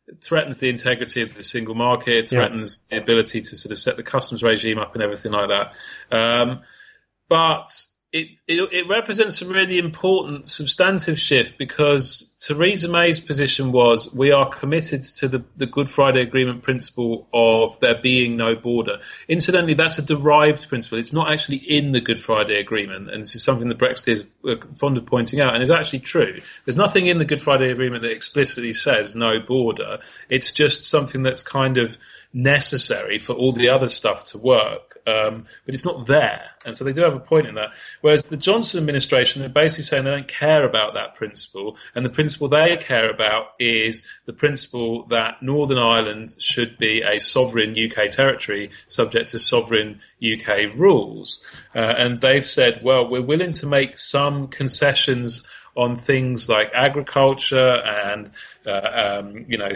[0.08, 2.98] it threatens the integrity of the single market, threatens yeah.
[2.98, 6.16] the ability to sort of set the customs regime up and everything like that.
[6.16, 6.60] Um,
[7.28, 7.70] but
[8.12, 14.30] it, it, it represents a really important substantive shift because Theresa May's position was we
[14.30, 19.00] are committed to the, the Good Friday Agreement principle of there being no border.
[19.28, 20.98] Incidentally, that's a derived principle.
[20.98, 24.52] It's not actually in the Good Friday Agreement, and this is something that Brexiteers are
[24.52, 26.38] uh, fond of pointing out, and is actually true.
[26.64, 29.98] There's nothing in the Good Friday Agreement that explicitly says no border.
[30.30, 31.98] It's just something that's kind of
[32.32, 36.42] necessary for all the other stuff to work um, but it's not there.
[36.64, 37.70] And so they do have a point in that.
[38.00, 42.10] Whereas the Johnson administration are basically saying they don't care about that principle, and the
[42.10, 48.10] principle they care about is the principle that Northern Ireland should be a sovereign UK
[48.10, 51.42] territory subject to sovereign UK rules.
[51.74, 57.82] Uh, and they've said, well, we're willing to make some concessions on things like agriculture
[57.84, 58.30] and
[58.66, 59.70] uh, um, you know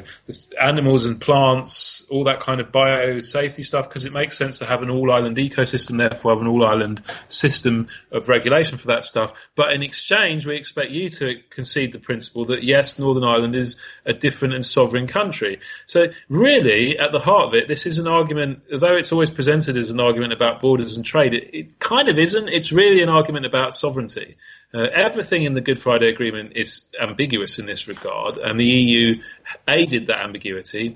[0.60, 4.82] animals and plants, all that kind of biosafety stuff, because it makes sense to have
[4.82, 9.32] an all island ecosystem, therefore have an all island system of regulation for that stuff.
[9.54, 13.76] But in exchange, we expect you to concede the principle that yes, Northern Ireland is
[14.04, 15.60] a different and sovereign country.
[15.86, 19.76] So really, at the heart of it, this is an argument, though it's always presented
[19.76, 21.34] as an argument about borders and trade.
[21.34, 22.48] It, it kind of isn't.
[22.48, 24.36] It's really an argument about sovereignty.
[24.72, 29.20] Uh, everything in the Good Friday Agreement is ambiguous in this regard, and the EU
[29.66, 30.94] aided that ambiguity.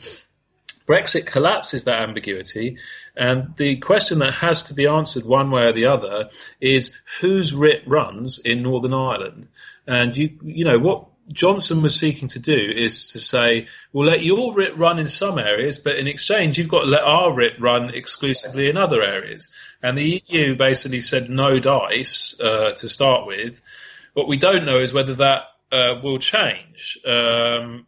[0.87, 2.77] Brexit collapses that ambiguity,
[3.17, 6.29] and the question that has to be answered one way or the other
[6.61, 9.49] is whose writ runs in Northern Ireland.
[9.85, 14.23] And you, you know, what Johnson was seeking to do is to say, we'll let
[14.23, 17.61] your writ run in some areas, but in exchange, you've got to let our writ
[17.61, 19.51] run exclusively in other areas.
[19.83, 23.61] And the EU basically said no dice uh, to start with.
[24.15, 26.99] What we don't know is whether that uh, will change.
[27.05, 27.87] Um,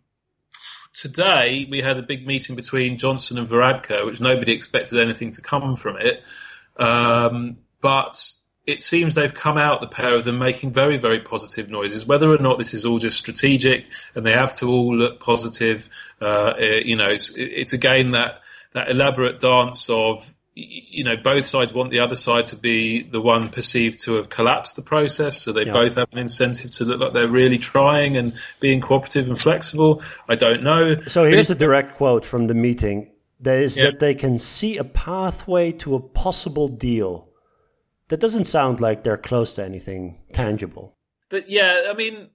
[0.92, 5.40] today, we had a big meeting between Johnson and Varadkar, which nobody expected anything to
[5.40, 6.22] come from it.
[6.76, 8.20] Um, but
[8.66, 12.04] it seems they've come out, the pair of them, making very, very positive noises.
[12.04, 15.88] Whether or not this is all just strategic and they have to all look positive,
[16.20, 18.40] uh, you know, it's, it's again that,
[18.72, 23.20] that elaborate dance of, you know, both sides want the other side to be the
[23.20, 25.42] one perceived to have collapsed the process.
[25.42, 25.72] So they yeah.
[25.72, 30.02] both have an incentive to look like they're really trying and being cooperative and flexible.
[30.26, 30.94] I don't know.
[31.06, 33.12] So here's a direct quote from the meeting.
[33.38, 33.84] There is yeah.
[33.84, 37.28] that they can see a pathway to a possible deal
[38.08, 40.96] that doesn't sound like they're close to anything tangible.
[41.28, 42.30] But yeah, I mean,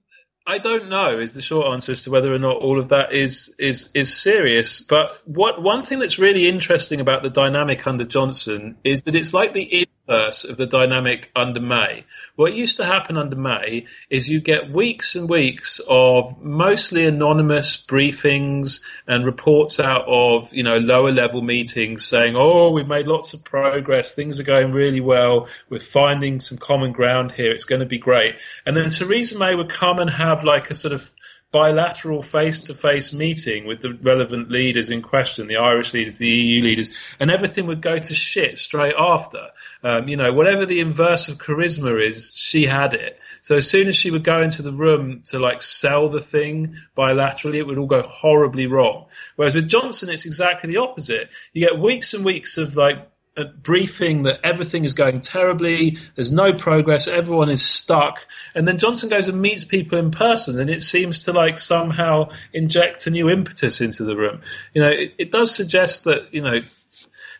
[0.46, 3.12] I don't know is the short answer as to whether or not all of that
[3.12, 4.80] is is is serious.
[4.80, 9.32] But what one thing that's really interesting about the dynamic under Johnson is that it's
[9.32, 12.04] like the inverse of the dynamic under May.
[12.36, 17.84] What used to happen under May is you get weeks and weeks of mostly anonymous
[17.86, 23.34] briefings and reports out of, you know, lower level meetings saying, oh, we've made lots
[23.34, 27.80] of progress, things are going really well, we're finding some common ground here, it's going
[27.80, 28.36] to be great.
[28.66, 31.10] And then Theresa May would come and have like a sort of
[31.52, 36.90] bilateral face-to-face meeting with the relevant leaders in question, the Irish leaders, the EU leaders,
[37.20, 39.48] and everything would go to shit straight after.
[39.84, 43.20] Um, you know, whatever the inverse of charisma is, she had it.
[43.42, 46.76] So as soon as she would go into the room to like sell the thing
[46.96, 49.06] bilaterally, it would all go horribly wrong.
[49.36, 51.30] Whereas with Johnson, it's exactly the opposite.
[51.52, 56.32] You get weeks and weeks of like a briefing that everything is going terribly, there's
[56.32, 60.68] no progress, everyone is stuck, and then Johnson goes and meets people in person, and
[60.68, 64.42] it seems to like somehow inject a new impetus into the room.
[64.74, 66.60] You know, it, it does suggest that you know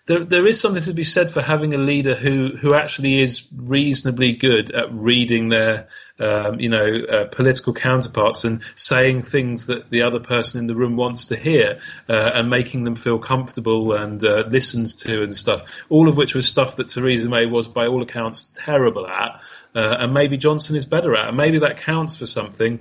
[0.07, 3.47] there there is something to be said for having a leader who who actually is
[3.55, 5.89] reasonably good at reading their
[6.19, 10.75] um, you know uh, political counterparts and saying things that the other person in the
[10.75, 11.77] room wants to hear
[12.09, 15.85] uh, and making them feel comfortable and uh, listened to and stuff.
[15.89, 19.41] All of which was stuff that Theresa May was by all accounts terrible at.
[19.75, 22.81] Uh, and maybe Johnson is better at, and maybe that counts for something.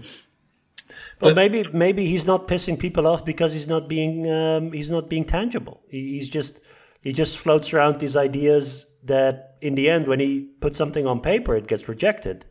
[1.20, 5.08] But maybe maybe he's not pissing people off because he's not being um, he's not
[5.08, 5.82] being tangible.
[5.88, 6.60] He's just
[7.02, 11.20] he just floats around these ideas that in the end when he puts something on
[11.20, 12.46] paper it gets rejected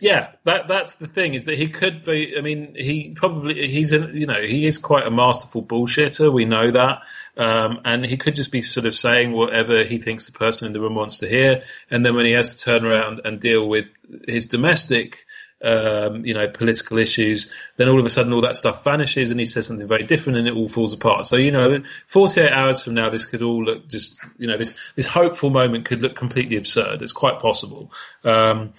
[0.00, 2.34] Yeah, that that's the thing is that he could be.
[2.36, 6.32] I mean, he probably he's a, you know he is quite a masterful bullshitter.
[6.32, 7.04] We know that,
[7.36, 10.72] um, and he could just be sort of saying whatever he thinks the person in
[10.72, 13.66] the room wants to hear, and then when he has to turn around and deal
[13.68, 13.92] with
[14.26, 15.24] his domestic.
[15.62, 19.40] Um, you know, political issues, then all of a sudden all that stuff vanishes and
[19.40, 21.24] he says something very different and it all falls apart.
[21.24, 24.78] So, you know, 48 hours from now, this could all look just, you know, this,
[24.94, 27.00] this hopeful moment could look completely absurd.
[27.00, 27.92] It's quite possible.
[28.24, 28.74] Um,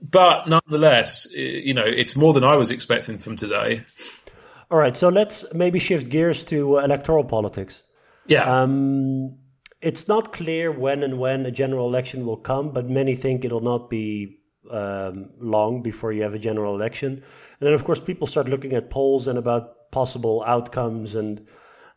[0.00, 3.84] but nonetheless, you know, it's more than I was expecting from today.
[4.70, 7.82] All right, so let's maybe shift gears to uh, electoral politics.
[8.26, 8.62] Yeah.
[8.62, 9.38] Um,
[9.80, 13.60] it's not clear when and when a general election will come, but many think it'll
[13.60, 14.38] not be
[14.70, 17.12] um, long before you have a general election.
[17.12, 21.14] And then, of course, people start looking at polls and about possible outcomes.
[21.14, 21.46] And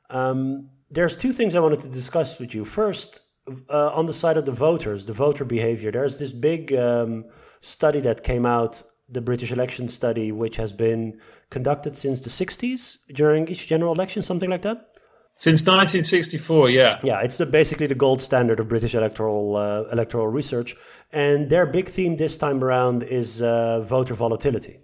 [0.10, 2.66] um, there's two things I wanted to discuss with you.
[2.66, 3.22] First,
[3.70, 7.26] uh, on the side of the voters, the voter behavior, there's this big um,
[7.62, 12.98] study that came out, the British election study, which has been conducted since the 60s
[13.14, 14.90] during each general election, something like that?
[15.36, 17.00] Since 1964, yeah.
[17.04, 20.76] Yeah, it's the, basically the gold standard of British electoral uh, electoral research.
[21.12, 24.80] And their big theme this time around is uh, voter volatility.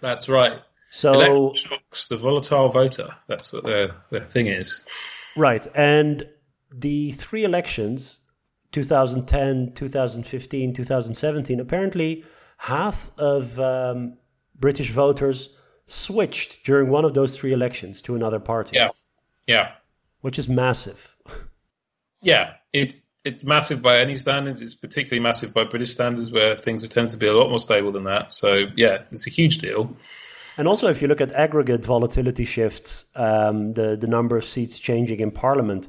[0.00, 0.60] That's right.
[0.90, 3.08] So shocks, the volatile voter.
[3.26, 4.84] That's what their their thing is.
[5.36, 6.26] Right, and
[6.74, 8.20] the three elections
[8.72, 12.24] 2010, 2015, 2017, apparently
[12.58, 14.18] half of um,
[14.54, 15.50] British voters
[15.86, 18.72] switched during one of those three elections to another party.
[18.76, 18.90] Yeah,
[19.46, 19.72] yeah,
[20.20, 21.16] which is massive.
[22.22, 24.62] yeah, it's it's massive by any standards.
[24.62, 27.92] It's particularly massive by British standards, where things tend to be a lot more stable
[27.92, 28.32] than that.
[28.32, 29.96] So yeah, it's a huge deal.
[30.56, 34.78] And also, if you look at aggregate volatility shifts, um, the the number of seats
[34.78, 35.88] changing in Parliament.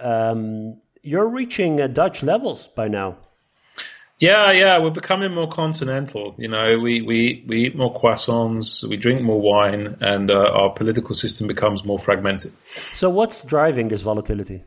[0.00, 3.16] Um, you're reaching uh, Dutch levels by now.
[4.18, 6.34] Yeah, yeah, we're becoming more continental.
[6.38, 10.70] You know, we, we, we eat more croissants, we drink more wine, and uh, our
[10.72, 12.52] political system becomes more fragmented.
[12.66, 14.64] So, what's driving this volatility?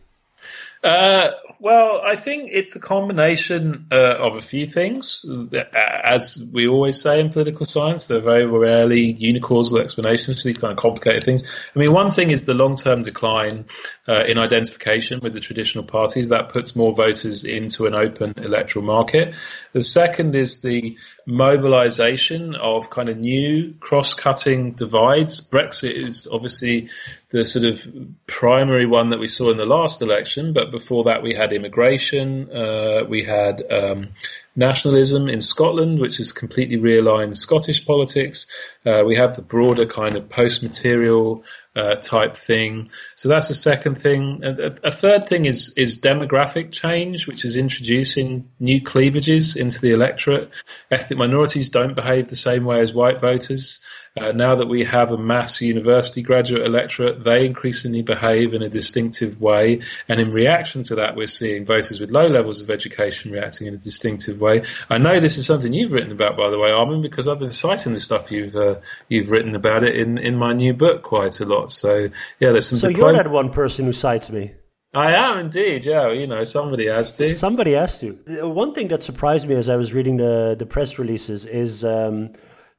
[0.83, 5.23] Uh, well, I think it's a combination uh, of a few things.
[5.71, 10.57] As we always say in political science, there are very rarely unicausal explanations for these
[10.57, 11.43] kind of complicated things.
[11.75, 13.65] I mean, one thing is the long-term decline
[14.07, 16.29] uh, in identification with the traditional parties.
[16.29, 19.35] That puts more voters into an open electoral market.
[19.73, 25.41] The second is the mobilization of kind of new cross-cutting divides.
[25.41, 26.89] Brexit is obviously
[27.29, 27.87] the sort of
[28.27, 32.51] primary one that we saw in the last election, but before that we had immigration,
[32.51, 34.09] uh, we had um,
[34.55, 38.47] nationalism in Scotland, which has completely realigned Scottish politics.
[38.85, 41.43] Uh, we have the broader kind of post-material
[41.75, 42.89] uh, type thing.
[43.15, 44.39] So that's a second thing.
[44.43, 49.91] A, a, third thing is is demographic change, which is introducing new cleavages into the
[49.91, 50.49] electorate.
[50.89, 53.79] Ethnic minorities don't behave the same way as white voters.
[54.19, 58.67] Uh, now that we have a mass university graduate electorate, they increasingly behave in a
[58.67, 59.79] distinctive way.
[60.09, 63.73] And in reaction to that, we're seeing voters with low levels of education reacting in
[63.73, 64.63] a distinctive way.
[64.89, 67.53] I know this is something you've written about, by the way, Armen, because I've been
[67.53, 71.39] citing the stuff you've uh, you've written about it in, in my new book quite
[71.39, 71.60] a lot.
[71.69, 72.09] So
[72.39, 72.79] yeah, there's some.
[72.79, 74.53] So you're that one person who cites me.
[74.93, 76.11] I am indeed, yeah.
[76.11, 77.31] You know, somebody has to.
[77.33, 78.17] Somebody has to.
[78.43, 81.83] Uh, one thing that surprised me as I was reading the the press releases is
[81.85, 82.33] um,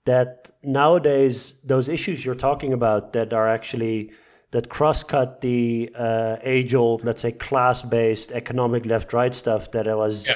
[0.04, 4.12] that nowadays those issues you're talking about that are actually
[4.50, 10.34] that cross-cut the uh, age-old, let's say, class-based economic left-right stuff that I was yeah.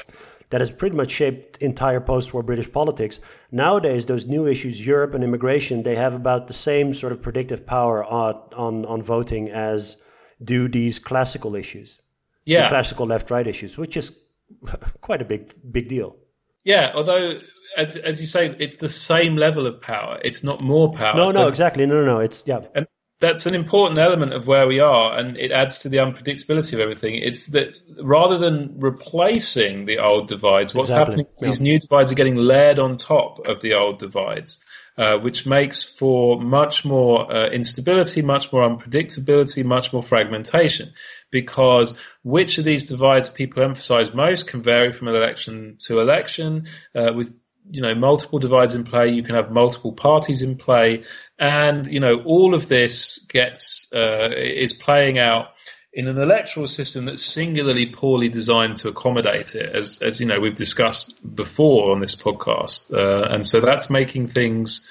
[0.50, 3.20] That has pretty much shaped entire post-war British politics.
[3.50, 7.66] Nowadays, those new issues, Europe and immigration, they have about the same sort of predictive
[7.66, 9.96] power on on, on voting as
[10.42, 12.00] do these classical issues,
[12.44, 14.18] yeah, the classical left-right issues, which is
[15.00, 16.16] quite a big big deal.
[16.64, 17.36] Yeah, although
[17.76, 20.18] as as you say, it's the same level of power.
[20.24, 21.14] It's not more power.
[21.14, 21.86] No, so, no, exactly.
[21.86, 22.18] No, no, no.
[22.18, 22.60] It's yeah.
[22.74, 22.86] And
[23.18, 26.80] that's an important element of where we are, and it adds to the unpredictability of
[26.80, 27.14] everything.
[27.14, 27.68] It's that
[28.02, 31.12] rather than replacing the old divides, what's exactly.
[31.12, 31.26] happening?
[31.40, 31.46] Yeah.
[31.48, 34.62] These new divides are getting layered on top of the old divides.
[34.98, 40.90] Uh, which makes for much more uh, instability, much more unpredictability, much more fragmentation.
[41.30, 46.64] Because which of these divides people emphasize most can vary from election to election.
[46.94, 47.38] Uh, with
[47.70, 51.04] you know multiple divides in play, you can have multiple parties in play,
[51.38, 55.50] and you know all of this gets uh, is playing out
[55.92, 60.38] in an electoral system that's singularly poorly designed to accommodate it, as, as you know
[60.38, 64.88] we've discussed before on this podcast, uh, and so that's making things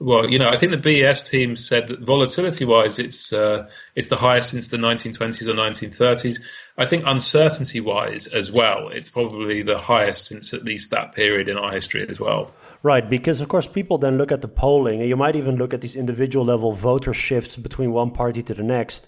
[0.00, 4.16] well, you know, I think the BES team said that volatility-wise, it's uh, it's the
[4.16, 6.40] highest since the 1920s or 1930s.
[6.76, 11.56] I think uncertainty-wise as well, it's probably the highest since at least that period in
[11.56, 12.52] our history as well.
[12.82, 15.72] Right, because of course people then look at the polling, and you might even look
[15.72, 19.06] at these individual level voter shifts between one party to the next.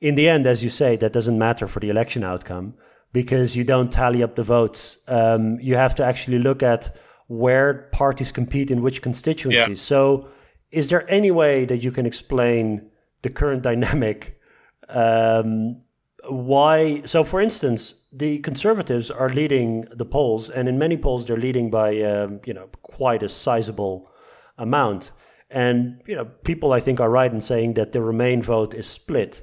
[0.00, 2.74] In the end, as you say, that doesn't matter for the election outcome
[3.12, 4.98] because you don't tally up the votes.
[5.08, 6.94] Um, you have to actually look at
[7.28, 9.68] where parties compete in which constituencies.
[9.68, 9.74] Yeah.
[9.74, 10.28] So,
[10.70, 12.90] is there any way that you can explain
[13.22, 14.40] the current dynamic?
[14.88, 15.82] Um,
[16.28, 17.02] why?
[17.02, 21.70] So, for instance, the conservatives are leading the polls, and in many polls, they're leading
[21.70, 24.10] by um, you know quite a sizable
[24.58, 25.12] amount.
[25.50, 28.86] And you know, people I think are right in saying that the Remain vote is
[28.86, 29.42] split.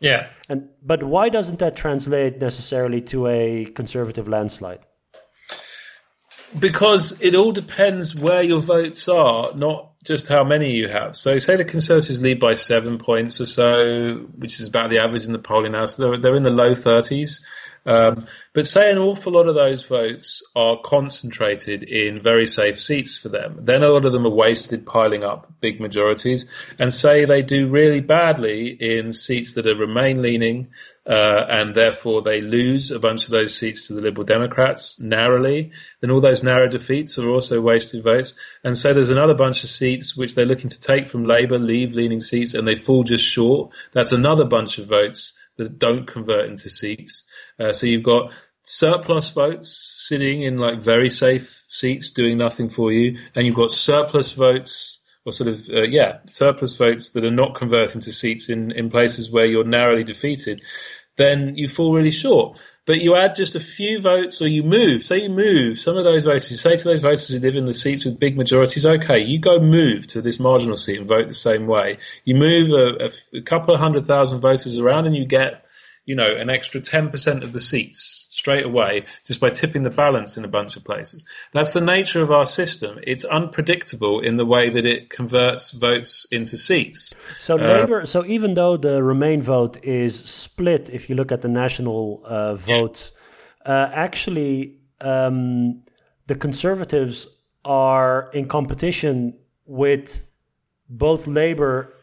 [0.00, 0.28] Yeah.
[0.48, 4.80] And but why doesn't that translate necessarily to a conservative landslide?
[6.58, 11.16] Because it all depends where your votes are, not just how many you have.
[11.16, 15.26] So, say the Conservatives lead by seven points or so, which is about the average
[15.26, 15.84] in the polling now.
[15.84, 17.42] So they're, they're in the low 30s.
[17.86, 23.16] Um, but say an awful lot of those votes are concentrated in very safe seats
[23.16, 23.60] for them.
[23.62, 26.50] Then a lot of them are wasted piling up big majorities.
[26.78, 30.68] And say they do really badly in seats that are Remain leaning,
[31.06, 35.70] uh, and therefore they lose a bunch of those seats to the Liberal Democrats narrowly.
[36.00, 38.34] Then all those narrow defeats are also wasted votes.
[38.64, 41.94] And so there's another bunch of seats which they're looking to take from Labour, leave
[41.94, 43.70] leaning seats, and they fall just short.
[43.92, 47.24] That's another bunch of votes that don't convert into seats.
[47.58, 48.32] Uh, so you've got
[48.62, 53.70] surplus votes sitting in like very safe seats doing nothing for you, and you've got
[53.70, 58.48] surplus votes or sort of uh, yeah surplus votes that are not converting to seats
[58.48, 60.62] in in places where you're narrowly defeated.
[61.16, 62.58] Then you fall really short.
[62.86, 65.04] But you add just a few votes or you move.
[65.04, 66.50] Say you move some of those voters.
[66.52, 69.40] You say to those voters who live in the seats with big majorities, okay, you
[69.40, 71.98] go move to this marginal seat and vote the same way.
[72.24, 75.65] You move a, a, a couple of hundred thousand voters around and you get
[76.06, 80.36] you know, an extra 10% of the seats straight away just by tipping the balance
[80.36, 81.24] in a bunch of places.
[81.52, 83.00] That's the nature of our system.
[83.02, 87.14] It's unpredictable in the way that it converts votes into seats.
[87.38, 91.42] So uh, Labour, so even though the Remain vote is split, if you look at
[91.42, 92.56] the national uh,
[93.64, 95.82] uh, actually um,
[96.26, 97.26] the Conservatives
[97.64, 100.22] are in competition with
[100.88, 101.95] both Labour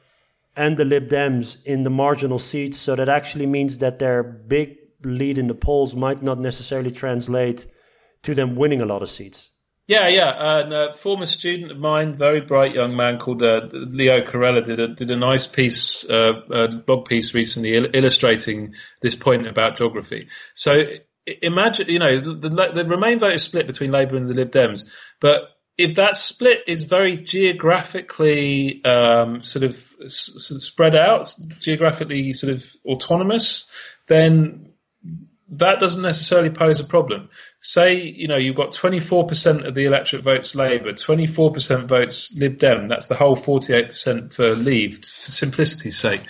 [0.55, 2.77] and the Lib Dems in the marginal seats.
[2.77, 7.65] So that actually means that their big lead in the polls might not necessarily translate
[8.23, 9.51] to them winning a lot of seats.
[9.85, 10.61] Yeah, yeah.
[10.61, 14.79] And a former student of mine, very bright young man called uh, Leo Carella, did
[14.79, 19.75] a did a nice piece, uh, a blog piece recently, il- illustrating this point about
[19.75, 20.29] geography.
[20.53, 20.83] So
[21.41, 24.89] imagine, you know, the, the Remain vote is split between Labour and the Lib Dems,
[25.19, 32.53] but if that split is very geographically um, sort, of, s- spread out, geographically sort
[32.53, 33.69] of autonomous,
[34.07, 34.73] then
[35.49, 37.29] that doesn't necessarily pose a problem.
[37.59, 42.87] Say, you know, you've got 24% of the electorate votes Labour, 24% votes Lib Dem,
[42.87, 46.21] that's the whole 48% for Leave, for simplicity's sake.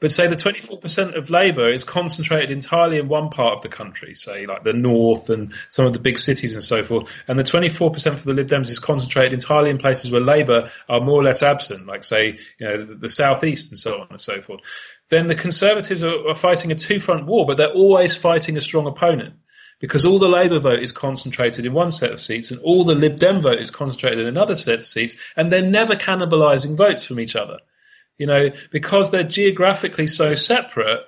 [0.00, 4.14] But say the 24% of labour is concentrated entirely in one part of the country,
[4.14, 7.12] say like the north and some of the big cities and so forth.
[7.26, 11.00] And the 24% for the Lib Dems is concentrated entirely in places where labour are
[11.00, 14.20] more or less absent, like say, you know, the, the southeast and so on and
[14.20, 14.60] so forth.
[15.08, 18.60] Then the Conservatives are, are fighting a two front war, but they're always fighting a
[18.60, 19.34] strong opponent
[19.80, 22.94] because all the Labour vote is concentrated in one set of seats and all the
[22.94, 27.04] Lib Dem vote is concentrated in another set of seats, and they're never cannibalising votes
[27.04, 27.58] from each other.
[28.18, 31.00] You know, because they're geographically so separate,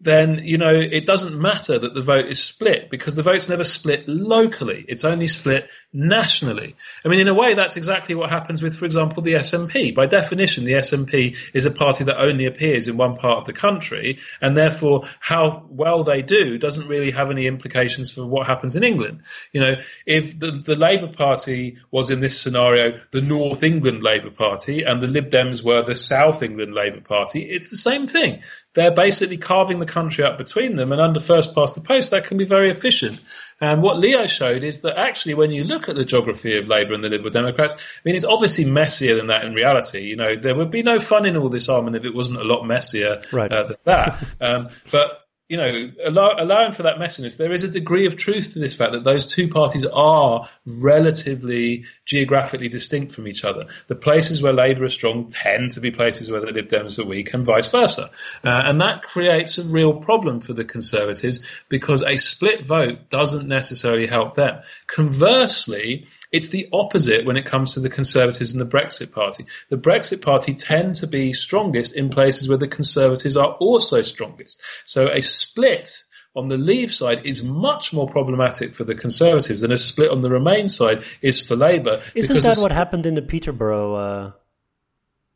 [0.00, 3.64] then you know it doesn't matter that the vote is split because the vote's never
[3.64, 6.74] split locally; it's only split nationally.
[7.04, 9.94] I mean, in a way, that's exactly what happens with, for example, the SNP.
[9.94, 13.52] By definition, the SNP is a party that only appears in one part of the
[13.52, 18.76] country, and therefore, how well they do doesn't really have any implications for what happens
[18.76, 19.22] in England.
[19.52, 19.76] You know,
[20.06, 25.00] if the, the Labour Party was in this scenario the North England Labour Party and
[25.00, 28.42] the Lib Dems were the South England Labour Party, it's the same thing
[28.74, 32.26] they're basically carving the country up between them, and under first past the post, that
[32.26, 33.20] can be very efficient.
[33.60, 36.94] And what Leo showed is that actually, when you look at the geography of Labour
[36.94, 40.00] and the Liberal Democrats, I mean, it's obviously messier than that in reality.
[40.02, 42.44] You know, there would be no fun in all this argument if it wasn't a
[42.44, 43.52] lot messier right.
[43.52, 44.24] uh, than that.
[44.40, 48.52] um, but you know, allow, allowing for that messiness, there is a degree of truth
[48.52, 50.48] to this fact that those two parties are
[50.80, 53.64] relatively geographically distinct from each other.
[53.88, 57.04] The places where Labour is strong tend to be places where the Lib Dems are
[57.04, 58.10] weak, and vice versa.
[58.44, 63.48] Uh, and that creates a real problem for the Conservatives because a split vote doesn't
[63.48, 64.60] necessarily help them.
[64.86, 69.46] Conversely, it's the opposite when it comes to the Conservatives and the Brexit Party.
[69.68, 74.62] The Brexit Party tend to be strongest in places where the Conservatives are also strongest.
[74.84, 76.04] So a split
[76.36, 80.20] on the Leave side is much more problematic for the Conservatives than a split on
[80.20, 82.02] the Remain side is for Labour.
[82.14, 84.32] Isn't that what happened in the Peterborough uh,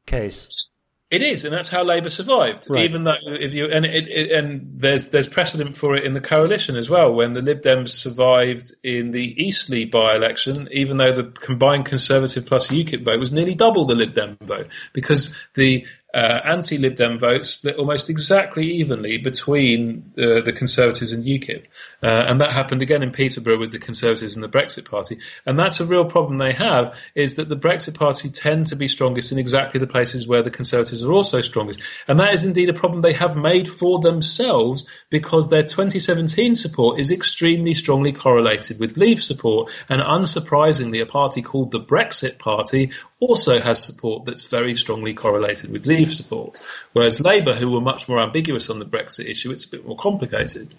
[0.06, 0.68] case?
[1.10, 2.68] It is, and that's how Labour survived.
[2.68, 2.84] Right.
[2.84, 6.20] Even though, if you and it, it, and there's there's precedent for it in the
[6.20, 7.14] coalition as well.
[7.14, 12.68] When the Lib Dems survived in the Eastleigh by-election, even though the combined Conservative plus
[12.68, 17.44] UKIP vote was nearly double the Lib Dem vote, because the uh, anti-Lib Dem vote
[17.44, 21.64] split almost exactly evenly between uh, the Conservatives and UKIP.
[22.02, 25.18] Uh, and that happened again in Peterborough with the Conservatives and the Brexit Party.
[25.44, 28.86] And that's a real problem they have, is that the Brexit Party tend to be
[28.86, 31.82] strongest in exactly the places where the Conservatives are also strongest.
[32.06, 37.00] And that is indeed a problem they have made for themselves because their 2017 support
[37.00, 39.68] is extremely strongly correlated with Leave support.
[39.88, 45.72] And unsurprisingly, a party called the Brexit Party also has support that's very strongly correlated
[45.72, 46.58] with Leave support.
[46.92, 49.96] Whereas Labour, who were much more ambiguous on the Brexit issue, it's a bit more
[49.96, 50.74] complicated.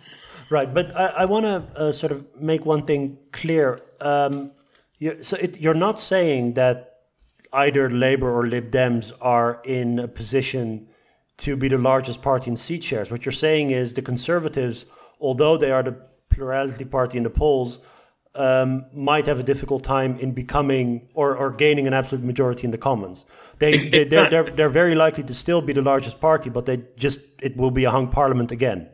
[0.50, 3.82] Right, but I, I want to uh, sort of make one thing clear.
[4.00, 4.52] Um,
[5.00, 7.00] you, so it, you're not saying that
[7.52, 10.88] either Labour or Lib Dems are in a position
[11.38, 13.12] to be the largest party in seat shares.
[13.12, 14.86] What you're saying is the Conservatives,
[15.20, 15.98] although they are the
[16.30, 17.80] plurality party in the polls,
[18.36, 22.72] um, might have a difficult time in becoming or, or gaining an absolute majority in
[22.72, 23.26] the Commons.
[23.60, 23.90] They, Exactly.
[23.90, 27.20] they, they're, they're, they're very likely to still be the largest party, but they just
[27.42, 28.90] it will be a hung parliament again.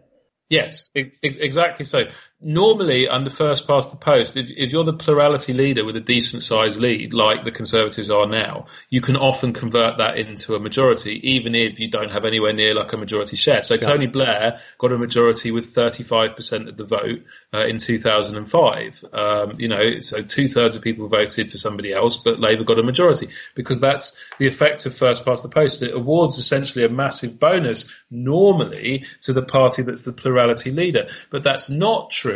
[0.49, 2.05] Yes, ex- ex- exactly so.
[2.43, 6.41] Normally, under first past the post, if, if you're the plurality leader with a decent
[6.41, 11.33] sized lead, like the Conservatives are now, you can often convert that into a majority,
[11.33, 13.61] even if you don't have anywhere near like a majority share.
[13.61, 17.23] So Tony Blair got a majority with 35% of the vote
[17.53, 19.05] uh, in 2005.
[19.13, 22.79] Um, you know, so two thirds of people voted for somebody else, but Labour got
[22.79, 25.83] a majority because that's the effect of first past the post.
[25.83, 31.43] It awards essentially a massive bonus normally to the party that's the plurality leader, but
[31.43, 32.30] that's not true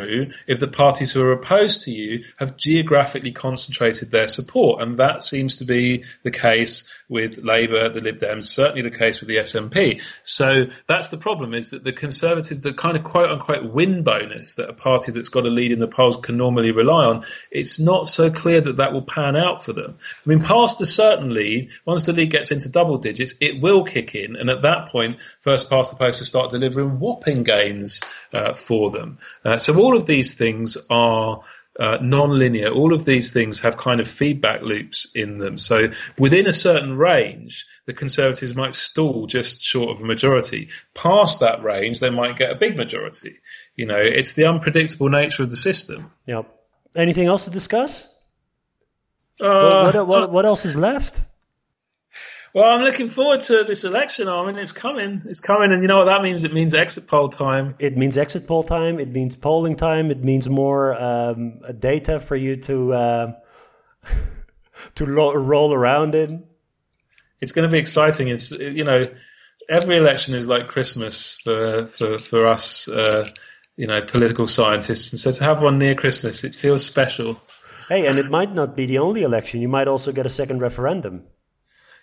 [0.47, 5.23] if the parties who are opposed to you have geographically concentrated their support, and that
[5.23, 9.37] seems to be the case with Labour, the Lib Dems, certainly the case with the
[9.37, 10.01] SNP.
[10.23, 14.55] So that's the problem: is that the Conservatives, the kind of quote unquote win bonus
[14.55, 17.79] that a party that's got a lead in the polls can normally rely on, it's
[17.79, 19.97] not so clear that that will pan out for them.
[20.25, 23.83] I mean, past a certain lead, once the lead gets into double digits, it will
[23.83, 28.01] kick in, and at that point, first past the post will start delivering whopping gains
[28.33, 29.19] uh, for them.
[29.43, 31.41] Uh, so all of these things are
[31.79, 32.69] uh, non-linear.
[32.69, 35.57] All of these things have kind of feedback loops in them.
[35.59, 40.69] So within a certain range, the Conservatives might stall just short of a majority.
[40.95, 43.35] Past that range, they might get a big majority.
[43.75, 46.11] You know, it's the unpredictable nature of the system.
[46.25, 46.51] Yep.
[46.95, 48.11] Anything else to discuss?
[49.39, 51.21] Uh, what, what, what else is left?
[52.55, 54.29] Well, I'm looking forward to this election.
[54.29, 55.23] I mean, it's coming.
[55.25, 56.45] It's coming, and you know what that means?
[56.45, 57.75] It means exit poll time.
[57.79, 58.97] It means exit poll time.
[58.97, 60.09] It means polling time.
[60.09, 63.33] It means more um, data for you to uh,
[64.95, 66.45] to lo- roll around in.
[67.41, 68.29] It's going to be exciting.
[68.29, 69.03] It's you know,
[69.69, 72.87] every election is like Christmas for for for us.
[72.87, 73.27] Uh,
[73.75, 77.37] you know, political scientists, and so to have one near Christmas, it feels special.
[77.89, 79.59] Hey, and it might not be the only election.
[79.59, 81.23] You might also get a second referendum.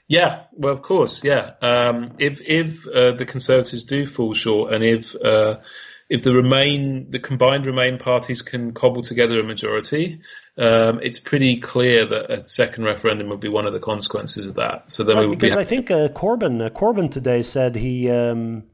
[0.08, 1.52] Yeah, well, of course, yeah.
[1.60, 5.60] Um, if if uh, the Conservatives do fall short, and if uh,
[6.12, 10.18] if the remain the combined Remain parties can cobble together a majority,
[10.58, 14.56] um, it's pretty clear that a second referendum would be one of the consequences of
[14.56, 14.90] that.
[14.92, 17.76] So then Right, we would be because I think uh, Corbyn uh, Corbyn today said
[17.76, 18.64] he um,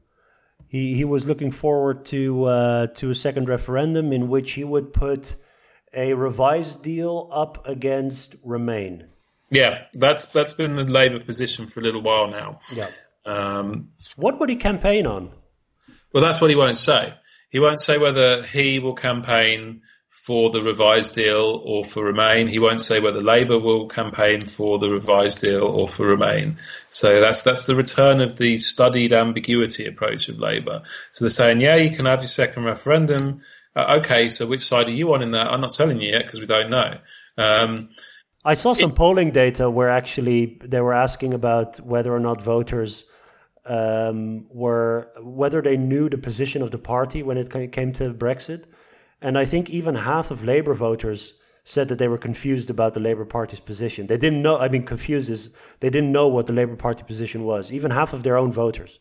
[0.67, 4.91] he he was looking forward to uh, to a second referendum in which he would
[4.91, 5.35] put
[5.93, 9.07] a revised deal up against Remain.
[9.51, 9.85] Yeah.
[9.93, 12.59] That's that's been the Labour position for a little while now.
[12.73, 12.89] Yeah.
[13.25, 15.31] Um, What would he campaign on?
[16.13, 17.13] Well, that's what he won't say.
[17.49, 22.47] He won't say whether he will campaign for the revised deal or for Remain.
[22.47, 26.57] He won't say whether Labour will campaign for the revised deal or for Remain.
[26.89, 30.83] So that's that's the return of the studied ambiguity approach of Labour.
[31.11, 33.41] So they're saying, yeah, you can have your second referendum.
[33.75, 35.47] Uh, okay, so which side are you on in that?
[35.47, 36.97] I'm not telling you yet because we don't know.
[37.37, 37.89] Um,
[38.45, 42.41] I saw some It's- polling data where actually they were asking about whether or not
[42.41, 43.05] voters
[43.65, 48.63] um, were whether they knew the position of the party when it came to Brexit.
[49.21, 51.33] And I think even half of Labour voters
[51.65, 54.07] said that they were confused about the Labour Party's position.
[54.07, 57.43] They didn't know, I mean, confused is they didn't know what the Labour Party position
[57.43, 58.99] was, even half of their own voters.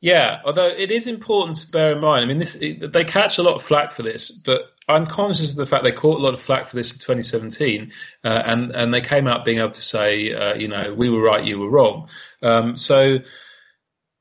[0.00, 3.42] Yeah, although it is important to bear in mind, I mean, this they catch a
[3.42, 6.34] lot of flack for this, but I'm conscious of the fact they caught a lot
[6.34, 7.92] of flack for this in 2017,
[8.24, 11.22] uh, and and they came out being able to say, uh, you know, we were
[11.22, 12.08] right, you were wrong.
[12.42, 13.16] Um, so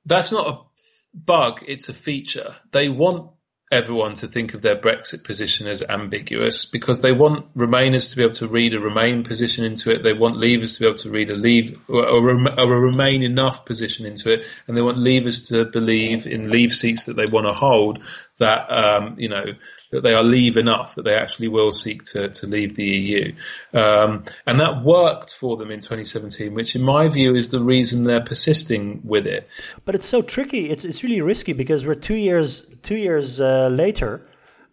[0.05, 2.55] that's not a bug; it's a feature.
[2.71, 3.31] They want
[3.71, 8.23] everyone to think of their Brexit position as ambiguous because they want Remainers to be
[8.23, 10.03] able to read a Remain position into it.
[10.03, 14.05] They want Leavers to be able to read a Leave or a, Remain enough position
[14.05, 17.53] into it, and they want Leavers to believe in Leave seats that they want to
[17.53, 18.03] hold
[18.37, 19.45] that um, you know
[19.95, 23.33] that they are leave enough that they actually will seek to, to leave the EU.
[23.73, 28.03] Um, and that worked for them in 2017, which in my view is the reason
[28.03, 29.49] they're persisting with it.
[29.83, 30.69] But it's so tricky.
[30.69, 34.27] It's, it's really risky because we're two years, two years uh, later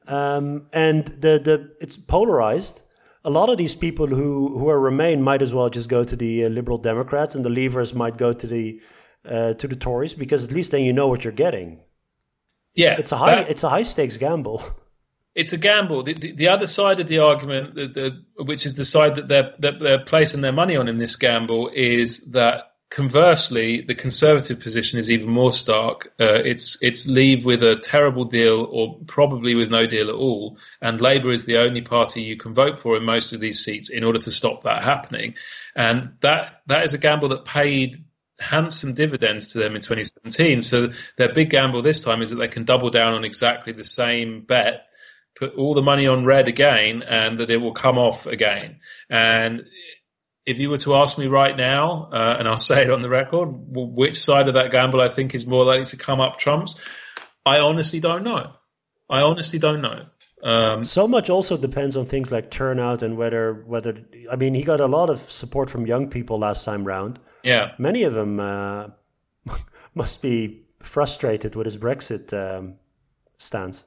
[0.06, 2.82] um, and the, the, it's polarized.
[3.24, 6.16] A lot of these people who, who are Remain might as well just go to
[6.16, 8.80] the uh, Liberal Democrats and the Leavers might go to the,
[9.24, 11.80] uh, to the Tories because at least then you know what you're getting.
[12.74, 14.64] Yeah, it's a high that, it's a high stakes gamble.
[15.34, 16.02] it's a gamble.
[16.02, 19.54] The, the, the, other side of the argument, the, which is the side that they're,
[19.60, 24.98] that they're placing their money on in this gamble, is that conversely, the conservative position
[24.98, 26.12] is even more stark.
[26.20, 30.58] Uh, it's it's leave with a terrible deal, or probably with no deal at all,
[30.80, 33.88] and Labour is the only party you can vote for in most of these seats
[33.90, 35.34] in order to stop that happening.
[35.74, 37.96] And that that is a gamble that paid
[38.38, 40.60] handsome dividends to them in 2017.
[40.60, 43.84] So their big gamble this time is that they can double down on exactly the
[43.84, 44.88] same bet
[45.34, 48.80] put all the money on red again and that it will come off again.
[49.08, 49.64] And
[50.44, 53.08] if you were to ask me right now, uh, and I'll say it on the
[53.08, 56.82] record, which side of that gamble I think is more likely to come up trumps,
[57.44, 58.52] I honestly don't know.
[59.08, 60.06] I honestly don't know.
[60.42, 63.96] Um, so much also depends on things like turnout and whether whether
[64.30, 67.20] I mean he got a lot of support from young people last time round.
[67.44, 68.88] Yeah, many of them uh,
[69.94, 72.74] must be frustrated with his Brexit um,
[73.38, 73.84] stance.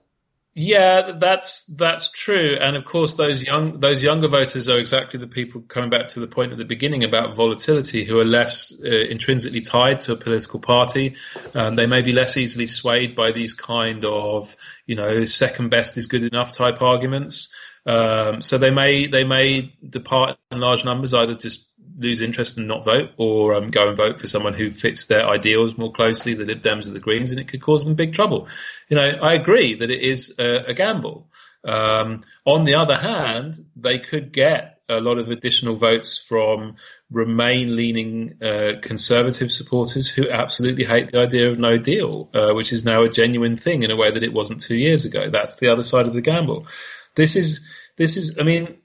[0.57, 5.27] Yeah, that's that's true, and of course, those young those younger voters are exactly the
[5.27, 8.87] people coming back to the point at the beginning about volatility, who are less uh,
[8.87, 11.17] intrinsically tied to a political party.
[11.55, 15.97] Um, they may be less easily swayed by these kind of you know second best
[15.97, 17.53] is good enough type arguments.
[17.85, 22.67] Um, so they may they may depart in large numbers, either just lose interest and
[22.67, 26.33] not vote, or um, go and vote for someone who fits their ideals more closely,
[26.33, 28.47] the Lib Dems or the Greens, and it could cause them big trouble.
[28.89, 31.29] You know, I agree that it is a, a gamble.
[31.63, 36.75] Um, on the other hand, they could get a lot of additional votes from
[37.11, 42.73] Remain leaning uh, conservative supporters who absolutely hate the idea of no deal, uh, which
[42.73, 45.29] is now a genuine thing in a way that it wasn't two years ago.
[45.29, 46.65] That's the other side of the gamble.
[47.13, 48.77] This is, this is, I mean,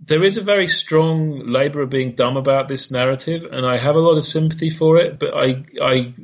[0.00, 3.96] there is a very strong Labour of being dumb about this narrative, and I have
[3.96, 5.18] a lot of sympathy for it.
[5.18, 6.14] But I I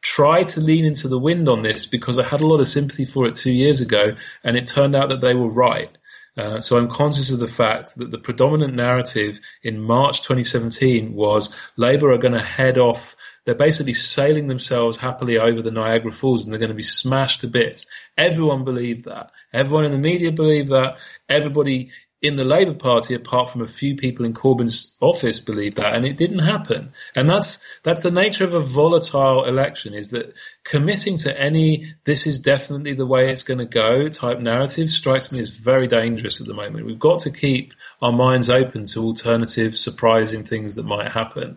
[0.00, 3.04] try to lean into the wind on this because I had a lot of sympathy
[3.04, 5.90] for it two years ago, and it turned out that they were right.
[6.36, 11.54] Uh, so I'm conscious of the fact that the predominant narrative in March 2017 was
[11.76, 13.16] Labour are going to head off.
[13.44, 17.40] They're basically sailing themselves happily over the Niagara Falls and they're going to be smashed
[17.40, 17.86] to bits.
[18.16, 19.32] Everyone believed that.
[19.52, 20.98] Everyone in the media believed that.
[21.28, 21.90] Everybody
[22.22, 26.04] in the Labour Party, apart from a few people in Corbyn's office, believe that, and
[26.04, 26.90] it didn't happen.
[27.14, 32.26] And that's that's the nature of a volatile election: is that committing to any "this
[32.26, 36.40] is definitely the way it's going to go" type narrative strikes me as very dangerous
[36.40, 36.86] at the moment.
[36.86, 41.56] We've got to keep our minds open to alternative, surprising things that might happen.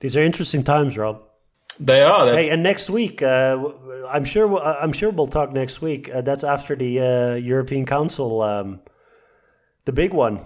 [0.00, 1.22] These are interesting times, Rob.
[1.80, 2.32] They are.
[2.32, 3.56] Hey, and next week, uh,
[4.08, 4.46] I'm sure.
[4.46, 6.08] We'll, I'm sure we'll talk next week.
[6.12, 8.42] Uh, that's after the uh, European Council.
[8.42, 8.80] Um,
[9.88, 10.44] the big one.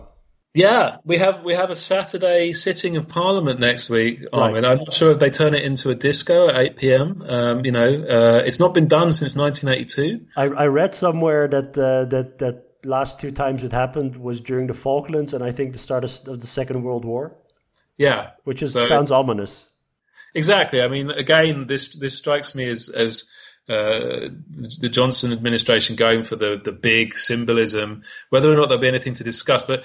[0.54, 4.62] Yeah, we have we have a Saturday sitting of Parliament next week, Armen.
[4.62, 4.70] Right.
[4.70, 7.22] I'm not sure if they turn it into a disco at 8 p.m.
[7.26, 10.26] Um, you know, uh, it's not been done since 1982.
[10.36, 14.68] I, I read somewhere that uh, that that last two times it happened was during
[14.68, 17.36] the Falklands and I think the start of, of the Second World War.
[17.96, 19.68] Yeah, which is so, sounds ominous.
[20.36, 20.82] Exactly.
[20.82, 23.28] I mean, again, this this strikes me as as
[23.68, 24.28] uh,
[24.80, 29.14] the Johnson administration going for the the big symbolism, whether or not there'll be anything
[29.14, 29.62] to discuss.
[29.62, 29.84] But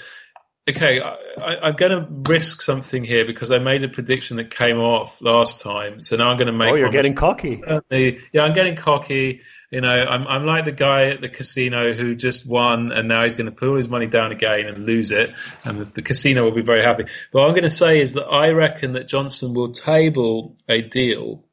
[0.68, 4.78] okay, I, am going to risk something here because I made a prediction that came
[4.78, 6.02] off last time.
[6.02, 6.70] So now I'm going to make.
[6.70, 7.50] Oh, you're getting cocky.
[7.50, 9.42] Certainly, yeah, I'm getting cocky.
[9.72, 13.24] You know, I'm I'm like the guy at the casino who just won and now
[13.24, 16.02] he's going to put all his money down again and lose it, and the, the
[16.02, 17.04] casino will be very happy.
[17.32, 20.82] But what I'm going to say is that I reckon that Johnson will table a
[20.82, 21.44] deal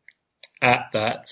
[0.62, 1.28] at that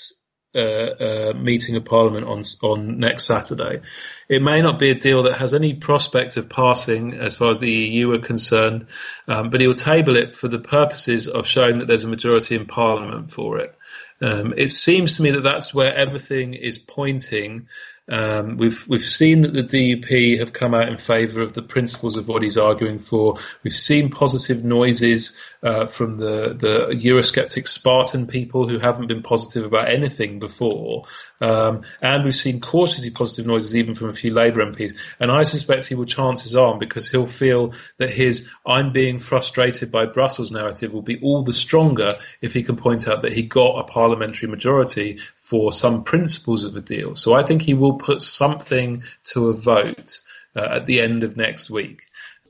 [0.54, 3.80] uh, uh, meeting of Parliament on on next Saturday.
[4.28, 7.58] It may not be a deal that has any prospect of passing as far as
[7.58, 8.88] the EU are concerned,
[9.28, 12.54] um, but he will table it for the purposes of showing that there's a majority
[12.54, 13.74] in Parliament for it.
[14.20, 17.68] Um, it seems to me that that's where everything is pointing
[18.08, 22.16] um, we've we've seen that the DUP have come out in favour of the principles
[22.16, 23.38] of what he's arguing for.
[23.62, 29.64] We've seen positive noises uh, from the the Eurosceptic Spartan people who haven't been positive
[29.64, 31.04] about anything before,
[31.42, 34.94] um, and we've seen cautiously positive noises even from a few Labour MPs.
[35.18, 39.18] And I suspect he will chance his arm because he'll feel that his "I'm being
[39.18, 43.32] frustrated by Brussels" narrative will be all the stronger if he can point out that
[43.32, 47.16] he got a parliamentary majority for some principles of a deal.
[47.16, 50.20] So I think he will put something to a vote
[50.54, 52.02] uh, at the end of next week.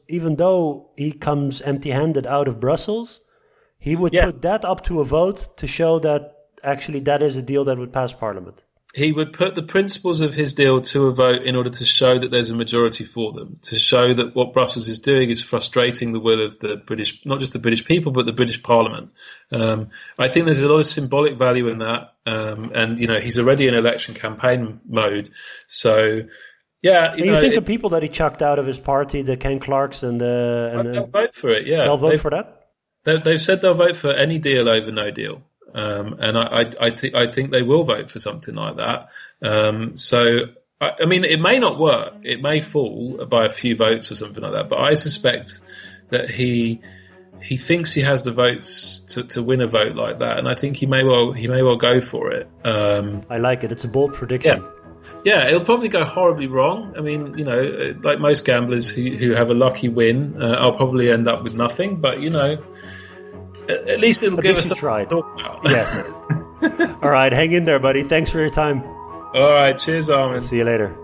[0.09, 3.23] Even though he comes empty handed out of Brussels,
[3.79, 4.27] he would yeah.
[4.27, 7.79] put that up to a vote to show that actually that is a deal that
[7.79, 8.63] would pass Parliament.
[8.95, 12.19] He would put the principles of his deal to a vote in order to show
[12.19, 16.13] that there's a majority for them, to show that what Brussels is doing is frustrating
[16.13, 19.11] the will of the British, not just the British people, but the British Parliament.
[19.51, 19.89] Um,
[20.19, 22.13] I think there's a lot of symbolic value in that.
[22.27, 25.31] Um, and, you know, he's already in election campaign mode.
[25.69, 26.25] So,
[26.83, 29.39] yeah, you, you know, think the people that he chucked out of his party, the
[29.39, 31.67] Ken Clarkes and the, and they'll the, vote for it.
[31.67, 33.25] Yeah, they'll vote they've, for that.
[33.25, 35.43] They've said they'll vote for any deal over no deal.
[35.75, 39.09] Um, and I, I, I, th- I think they will vote for something like that.
[39.41, 40.47] Um, so,
[40.81, 42.15] I, I, mean, it may not work.
[42.25, 44.69] It may fall by a few votes or something like that.
[44.69, 45.61] But I suspect
[46.09, 46.81] that he
[47.43, 50.55] he thinks he has the votes to, to win a vote like that, and I
[50.55, 52.49] think he may well he may well go for it.
[52.65, 53.73] Um, I like it.
[53.73, 54.63] It's a bold prediction.
[54.63, 54.69] Yeah.
[55.25, 56.95] Yeah, it'll probably go horribly wrong.
[56.97, 60.77] I mean, you know, like most gamblers who, who have a lucky win, uh, I'll
[60.77, 62.01] probably end up with nothing.
[62.01, 62.63] But you know,
[63.69, 65.09] at least it'll give us something tried.
[65.11, 65.23] to.
[65.65, 66.15] Yes.
[67.03, 68.03] All right, hang in there, buddy.
[68.03, 68.83] Thanks for your time.
[69.35, 70.41] All right, cheers, Armen.
[70.41, 70.97] See you later.